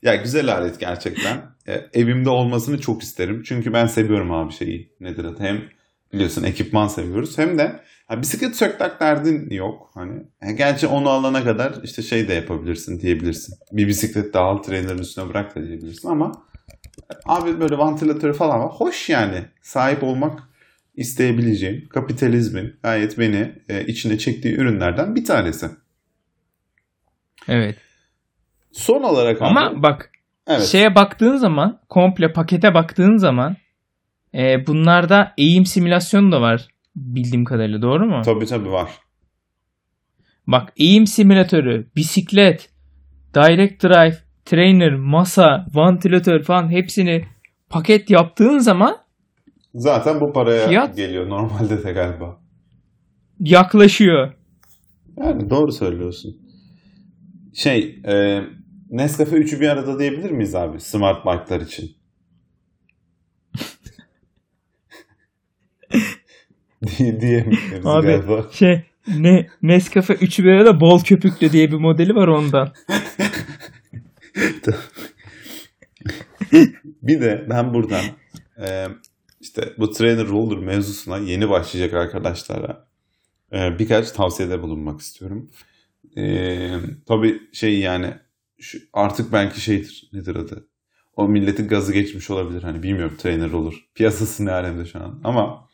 Ya 0.02 0.16
güzel 0.16 0.52
alet 0.55 0.80
gerçekten. 0.80 1.42
E, 1.68 1.86
evimde 1.92 2.30
olmasını 2.30 2.80
çok 2.80 3.02
isterim. 3.02 3.42
Çünkü 3.46 3.72
ben 3.72 3.86
seviyorum 3.86 4.32
abi 4.32 4.52
şeyi. 4.52 4.92
Nedir 5.00 5.24
adı? 5.24 5.42
Hem 5.42 5.61
biliyorsun 6.12 6.42
ekipman 6.44 6.88
seviyoruz. 6.88 7.38
Hem 7.38 7.59
de 7.59 7.80
ha, 8.07 8.22
bisiklet 8.22 8.57
söktak 8.57 9.00
derdin 9.00 9.50
yok. 9.50 9.90
Hani 9.94 10.22
gerçi 10.57 10.86
onu 10.86 11.09
alana 11.09 11.44
kadar 11.44 11.74
işte 11.82 12.02
şey 12.02 12.28
de 12.28 12.34
yapabilirsin 12.34 13.00
diyebilirsin. 13.00 13.55
Bir 13.72 13.88
bisiklet 13.88 14.34
daha 14.34 14.44
al 14.44 14.59
trainer'ın 14.59 14.98
üstüne 14.98 15.28
bırak 15.28 15.57
da 15.57 15.66
diyebilirsin 15.66 16.09
ama 16.09 16.32
abi 17.24 17.61
böyle 17.61 17.78
vantilatörü 17.78 18.32
falan 18.32 18.61
var. 18.61 18.70
Hoş 18.72 19.09
yani. 19.09 19.44
Sahip 19.62 20.02
olmak 20.02 20.42
isteyebileceğim 20.94 21.88
kapitalizmin 21.88 22.76
gayet 22.82 23.18
beni 23.18 23.52
e, 23.68 23.86
içine 23.86 24.18
çektiği 24.18 24.55
ürünlerden 24.55 25.14
bir 25.14 25.24
tanesi. 25.24 25.70
Evet. 27.48 27.76
Son 28.72 29.02
olarak 29.02 29.42
abi, 29.42 29.44
Ama 29.44 29.82
bak 29.82 30.11
evet. 30.46 30.66
şeye 30.66 30.94
baktığın 30.94 31.36
zaman 31.36 31.80
komple 31.88 32.32
pakete 32.32 32.74
baktığın 32.74 33.16
zaman 33.16 33.57
e, 34.34 34.66
bunlarda 34.66 35.34
eğim 35.38 35.66
simülasyonu 35.66 36.32
da 36.32 36.40
var 36.40 36.68
bildiğim 36.97 37.45
kadarıyla 37.45 37.82
doğru 37.82 38.07
mu? 38.07 38.22
Tabii 38.24 38.47
tabii 38.47 38.70
var. 38.70 38.90
Bak 40.47 40.72
eğim 40.76 41.07
simülatörü, 41.07 41.86
bisiklet, 41.97 42.70
direct 43.34 43.82
drive, 43.84 44.16
trainer, 44.45 44.95
masa, 44.95 45.66
vantilatör 45.74 46.42
falan 46.42 46.70
hepsini 46.70 47.24
paket 47.70 48.11
yaptığın 48.11 48.59
zaman 48.59 48.97
Zaten 49.74 50.20
bu 50.20 50.32
paraya 50.32 50.66
Fiyat- 50.68 50.97
geliyor 50.97 51.28
normalde 51.28 51.84
de 51.84 51.92
galiba. 51.92 52.40
yaklaşıyor. 53.40 54.32
Yani 55.16 55.51
doğru 55.51 55.72
söylüyorsun. 55.72 56.36
Şey, 57.55 58.01
e, 58.07 58.40
Nescafe 58.90 59.36
3'ü 59.36 59.61
bir 59.61 59.68
arada 59.68 59.99
diyebilir 59.99 60.30
miyiz 60.30 60.55
abi 60.55 60.80
smart 60.80 61.26
bike'lar 61.26 61.61
için? 61.61 61.90
diyemiyoruz 67.20 67.87
Abi 67.87 68.07
galiba. 68.07 68.47
şey 68.53 68.82
ne 69.09 69.47
Nescafe 69.62 70.14
3'ü 70.14 70.45
bir 70.45 70.51
arada 70.51 70.80
bol 70.80 71.01
köpüklü 71.01 71.53
diye 71.53 71.72
bir 71.72 71.76
modeli 71.76 72.14
var 72.14 72.28
ondan. 72.28 72.72
Bir 77.03 77.20
de 77.20 77.47
ben 77.51 77.74
buradan 77.74 78.05
e, 78.66 78.87
işte 79.41 79.72
bu 79.78 79.91
trainer 79.91 80.26
roller 80.26 80.59
mevzusuna 80.59 81.18
yeni 81.18 81.51
başlayacak 81.51 81.95
arkadaşlara 81.95 82.87
e, 83.53 83.78
birkaç 83.78 84.11
tavsiyede 84.11 84.62
bulunmak 84.62 85.01
istiyorum. 85.01 85.51
E, 86.16 86.68
tabii 87.07 87.41
şey 87.53 87.78
yani 87.78 88.14
şu, 88.59 88.78
artık 88.93 89.32
belki 89.32 89.61
şeydir 89.61 90.11
nedir 90.12 90.37
adı? 90.37 90.68
O 91.16 91.28
milletin 91.28 91.68
gazı 91.68 91.93
geçmiş 91.93 92.30
olabilir 92.30 92.62
hani 92.62 92.82
bilmiyorum 92.82 93.16
trainer 93.18 93.51
roller. 93.51 93.74
Piyasası 93.95 94.47
ne 94.47 94.53
alemde 94.53 94.85
şu 94.85 94.99
an 94.99 95.20
ama 95.24 95.68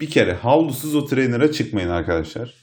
bir 0.00 0.10
kere 0.10 0.32
havlusuz 0.32 0.94
o 0.94 1.06
trainer'a 1.06 1.52
çıkmayın 1.52 1.88
arkadaşlar. 1.88 2.54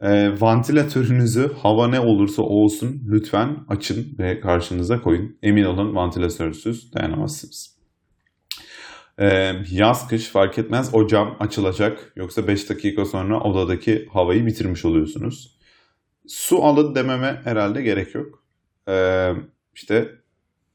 E, 0.00 0.40
vantilatörünüzü 0.40 1.52
hava 1.62 1.88
ne 1.88 2.00
olursa 2.00 2.42
olsun 2.42 3.02
lütfen 3.10 3.56
açın 3.68 4.16
ve 4.18 4.40
karşınıza 4.40 5.02
koyun. 5.02 5.38
Emin 5.42 5.64
olun 5.64 5.94
vantilatörsüz 5.94 6.94
dayanamazsınız. 6.94 7.74
Ee, 9.18 9.52
yaz 9.70 10.08
kış 10.08 10.28
fark 10.28 10.58
etmez 10.58 10.94
o 10.94 11.06
cam 11.06 11.36
açılacak. 11.40 12.12
Yoksa 12.16 12.48
5 12.48 12.70
dakika 12.70 13.04
sonra 13.04 13.40
odadaki 13.40 14.08
havayı 14.12 14.46
bitirmiş 14.46 14.84
oluyorsunuz. 14.84 15.58
Su 16.26 16.64
alın 16.64 16.94
dememe 16.94 17.40
herhalde 17.44 17.82
gerek 17.82 18.14
yok. 18.14 18.44
Ee, 18.88 19.32
işte 19.74 20.14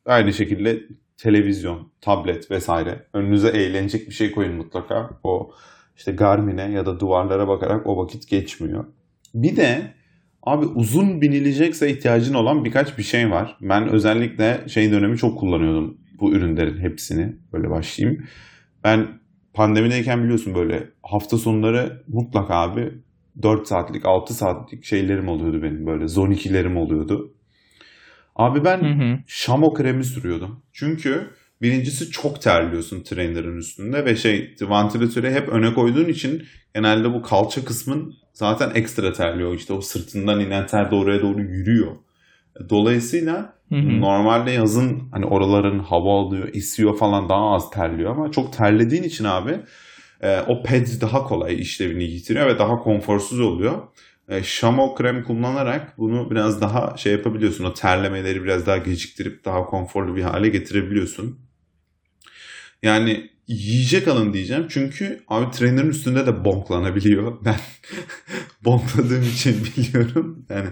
aynı 0.05 0.33
şekilde 0.33 0.83
televizyon, 1.17 1.91
tablet 2.01 2.51
vesaire 2.51 3.07
önünüze 3.13 3.47
eğlenecek 3.47 4.07
bir 4.07 4.13
şey 4.13 4.31
koyun 4.31 4.53
mutlaka. 4.53 5.19
O 5.23 5.51
işte 5.99 6.11
Garmin'e 6.11 6.71
ya 6.71 6.85
da 6.85 6.99
duvarlara 6.99 7.47
bakarak 7.47 7.87
o 7.87 7.97
vakit 7.97 8.27
geçmiyor. 8.27 8.85
Bir 9.33 9.55
de 9.55 9.93
abi 10.43 10.65
uzun 10.65 11.21
binilecekse 11.21 11.89
ihtiyacın 11.89 12.33
olan 12.33 12.65
birkaç 12.65 12.97
bir 12.97 13.03
şey 13.03 13.31
var. 13.31 13.57
Ben 13.61 13.89
özellikle 13.89 14.63
şey 14.67 14.91
dönemi 14.91 15.17
çok 15.17 15.39
kullanıyordum 15.39 15.97
bu 16.19 16.31
ürünlerin 16.31 16.79
hepsini. 16.79 17.35
Böyle 17.53 17.69
başlayayım. 17.69 18.25
Ben 18.83 19.07
pandemideyken 19.53 20.23
biliyorsun 20.23 20.55
böyle 20.55 20.89
hafta 21.03 21.37
sonları 21.37 22.03
mutlaka 22.07 22.55
abi 22.55 22.93
4 23.41 23.67
saatlik 23.67 24.05
6 24.05 24.33
saatlik 24.33 24.83
şeylerim 24.85 25.27
oluyordu 25.27 25.63
benim 25.63 25.85
böyle 25.85 26.07
zon 26.07 26.31
2'lerim 26.31 26.77
oluyordu. 26.77 27.33
Abi 28.35 28.63
ben 28.63 28.77
Hı 28.77 29.03
hı. 29.03 29.19
şamo 29.27 29.73
kremi 29.73 30.03
sürüyordum. 30.03 30.63
Çünkü 30.73 31.29
birincisi 31.61 32.11
çok 32.11 32.41
terliyorsun 32.41 33.03
trainer'ın 33.03 33.57
üstünde 33.57 34.05
ve 34.05 34.15
şey 34.15 34.55
vantilatörü 34.61 35.31
hep 35.31 35.49
öne 35.49 35.73
koyduğun 35.73 36.07
için 36.07 36.43
genelde 36.75 37.13
bu 37.13 37.21
kalça 37.21 37.65
kısmın 37.65 38.13
zaten 38.33 38.71
ekstra 38.75 39.13
terliyor. 39.13 39.55
İşte 39.55 39.73
o 39.73 39.81
sırtından 39.81 40.39
inen 40.39 40.67
ter 40.67 40.91
de 40.91 40.95
oraya 40.95 41.21
doğru 41.21 41.41
yürüyor. 41.41 41.95
Dolayısıyla 42.69 43.53
Hı 43.69 43.75
hı. 43.75 44.01
normalde 44.01 44.51
yazın 44.51 45.01
hani 45.11 45.25
oraların 45.25 45.79
hava 45.79 46.21
alıyor, 46.21 46.49
esiyor 46.53 46.97
falan 46.97 47.29
daha 47.29 47.55
az 47.55 47.69
terliyor 47.69 48.11
ama 48.11 48.31
çok 48.31 48.53
terlediğin 48.53 49.03
için 49.03 49.25
abi 49.25 49.59
e, 50.21 50.39
o 50.41 50.63
pad 50.63 51.01
daha 51.01 51.23
kolay 51.23 51.61
işlevini 51.61 52.03
yitiriyor 52.03 52.47
ve 52.47 52.59
daha 52.59 52.77
konforsuz 52.77 53.39
oluyor. 53.39 53.81
E, 54.29 54.43
Şamo 54.43 54.95
krem 54.95 55.23
kullanarak 55.23 55.97
bunu 55.97 56.31
biraz 56.31 56.61
daha 56.61 56.97
şey 56.97 57.11
yapabiliyorsun. 57.11 57.63
O 57.63 57.73
terlemeleri 57.73 58.43
biraz 58.43 58.65
daha 58.65 58.77
geciktirip 58.77 59.45
daha 59.45 59.65
konforlu 59.65 60.15
bir 60.15 60.21
hale 60.21 60.49
getirebiliyorsun. 60.49 61.48
Yani 62.83 63.29
yiyecek 63.47 64.07
alın 64.07 64.33
diyeceğim. 64.33 64.65
Çünkü 64.69 65.19
abi 65.27 65.51
trainer'ın 65.51 65.89
üstünde 65.89 66.25
de 66.27 66.45
bonklanabiliyor. 66.45 67.37
Ben 67.45 67.55
bonkladığım 68.65 69.23
için 69.23 69.55
biliyorum. 69.77 70.45
Yani 70.49 70.67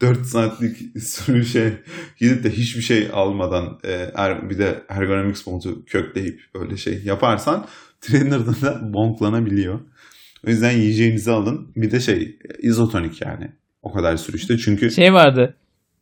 4 0.00 0.26
saatlik 0.26 1.02
sürü 1.02 1.44
şey 1.44 1.72
gidip 2.18 2.44
de 2.44 2.50
hiçbir 2.50 2.82
şey 2.82 3.08
almadan 3.12 3.78
e, 3.84 4.10
er- 4.14 4.50
bir 4.50 4.58
de 4.58 4.82
ergonomik 4.88 5.46
montu 5.46 5.84
kökleyip 5.84 6.40
böyle 6.54 6.76
şey 6.76 7.02
yaparsan 7.04 7.66
trainer'da 8.00 8.60
da 8.62 8.92
bonklanabiliyor. 8.94 9.80
O 10.46 10.50
yüzden 10.50 10.70
yiyeceğinizi 10.72 11.30
alın. 11.30 11.72
Bir 11.76 11.90
de 11.90 12.00
şey 12.00 12.38
izotonik 12.58 13.22
yani. 13.22 13.52
O 13.82 13.92
kadar 13.92 14.16
sürüşte 14.16 14.58
çünkü 14.58 14.90
Şey 14.90 15.12
vardı. 15.12 15.56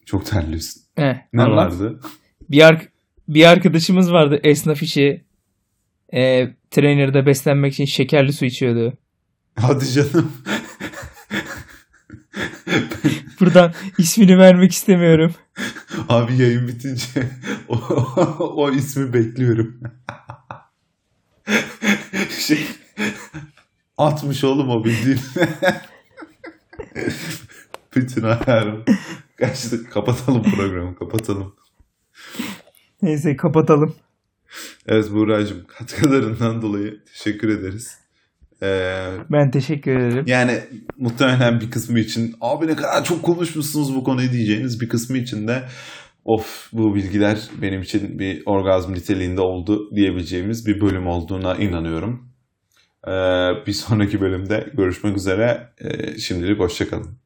çok 0.07 0.27
terliyorsun. 0.27 0.83
Heh, 0.97 1.15
Ne 1.33 1.43
anlat. 1.43 1.73
vardı? 1.73 2.01
Bir, 2.51 2.63
ar- 2.69 2.89
bir 3.29 3.45
arkadaşımız 3.45 4.13
vardı 4.13 4.41
esnaf 4.43 4.83
işi. 4.83 5.25
E, 6.15 6.49
trainer'da 6.71 7.27
beslenmek 7.27 7.73
için 7.73 7.85
şekerli 7.85 8.33
su 8.33 8.45
içiyordu. 8.45 8.99
Hadi 9.57 9.93
canım. 9.93 10.33
Buradan 13.41 13.75
ismini 13.99 14.39
vermek 14.39 14.73
istemiyorum. 14.73 15.35
Abi 16.09 16.37
yayın 16.37 16.69
bitince 16.69 17.31
o, 17.69 17.77
o 18.57 18.71
ismi 18.71 19.13
bekliyorum. 19.13 19.81
şey 22.39 22.67
atmış 23.99 24.45
oğlum 24.45 24.69
o 24.71 24.85
bildiğin. 24.85 25.21
Bütün 27.97 28.23
ayarım. 28.23 28.85
Kaçtık. 29.37 29.93
Kapatalım 29.93 30.43
programı. 30.43 30.97
Kapatalım. 30.97 31.55
Neyse 33.03 33.37
kapatalım. 33.37 33.95
Evet 34.87 35.11
Buğra'cığım 35.13 35.65
katkılarından 35.67 36.63
dolayı 36.63 37.01
teşekkür 37.13 37.49
ederiz. 37.49 37.99
Ee, 38.63 39.07
Ben 39.33 39.51
teşekkür 39.51 39.91
ederim. 39.99 40.25
yani 40.27 40.61
muhtemelen 40.97 41.61
bir 41.61 41.71
kısmı 41.71 42.01
için 42.01 42.35
abi 42.41 42.67
ne 42.67 42.77
kadar 42.77 43.05
çok 43.05 43.23
konuşmuşsunuz 43.23 43.95
bu 43.95 44.05
konuyu 44.05 44.33
diyeceğiniz 44.33 44.81
bir 44.81 44.89
kısmı 44.89 45.19
için 45.19 45.49
de 45.49 45.63
of 46.25 46.69
bu 46.73 46.95
bilgiler 46.95 47.39
benim 47.63 47.83
için 47.83 48.19
bir 48.19 48.43
orgazm 48.47 48.93
niteliğinde 48.93 49.41
oldu 49.41 49.91
diyebileceğimiz 49.97 50.67
bir 50.67 50.81
bölüm 50.81 51.07
olduğuna 51.07 51.57
inanıyorum. 51.57 52.31
Ee, 53.07 53.11
bir 53.67 53.73
sonraki 53.73 54.21
bölümde 54.21 54.67
görüşmek 54.77 55.17
üzere. 55.17 55.69
Ee, 55.81 56.19
şimdilik 56.19 56.59
hoşçakalın. 56.59 57.19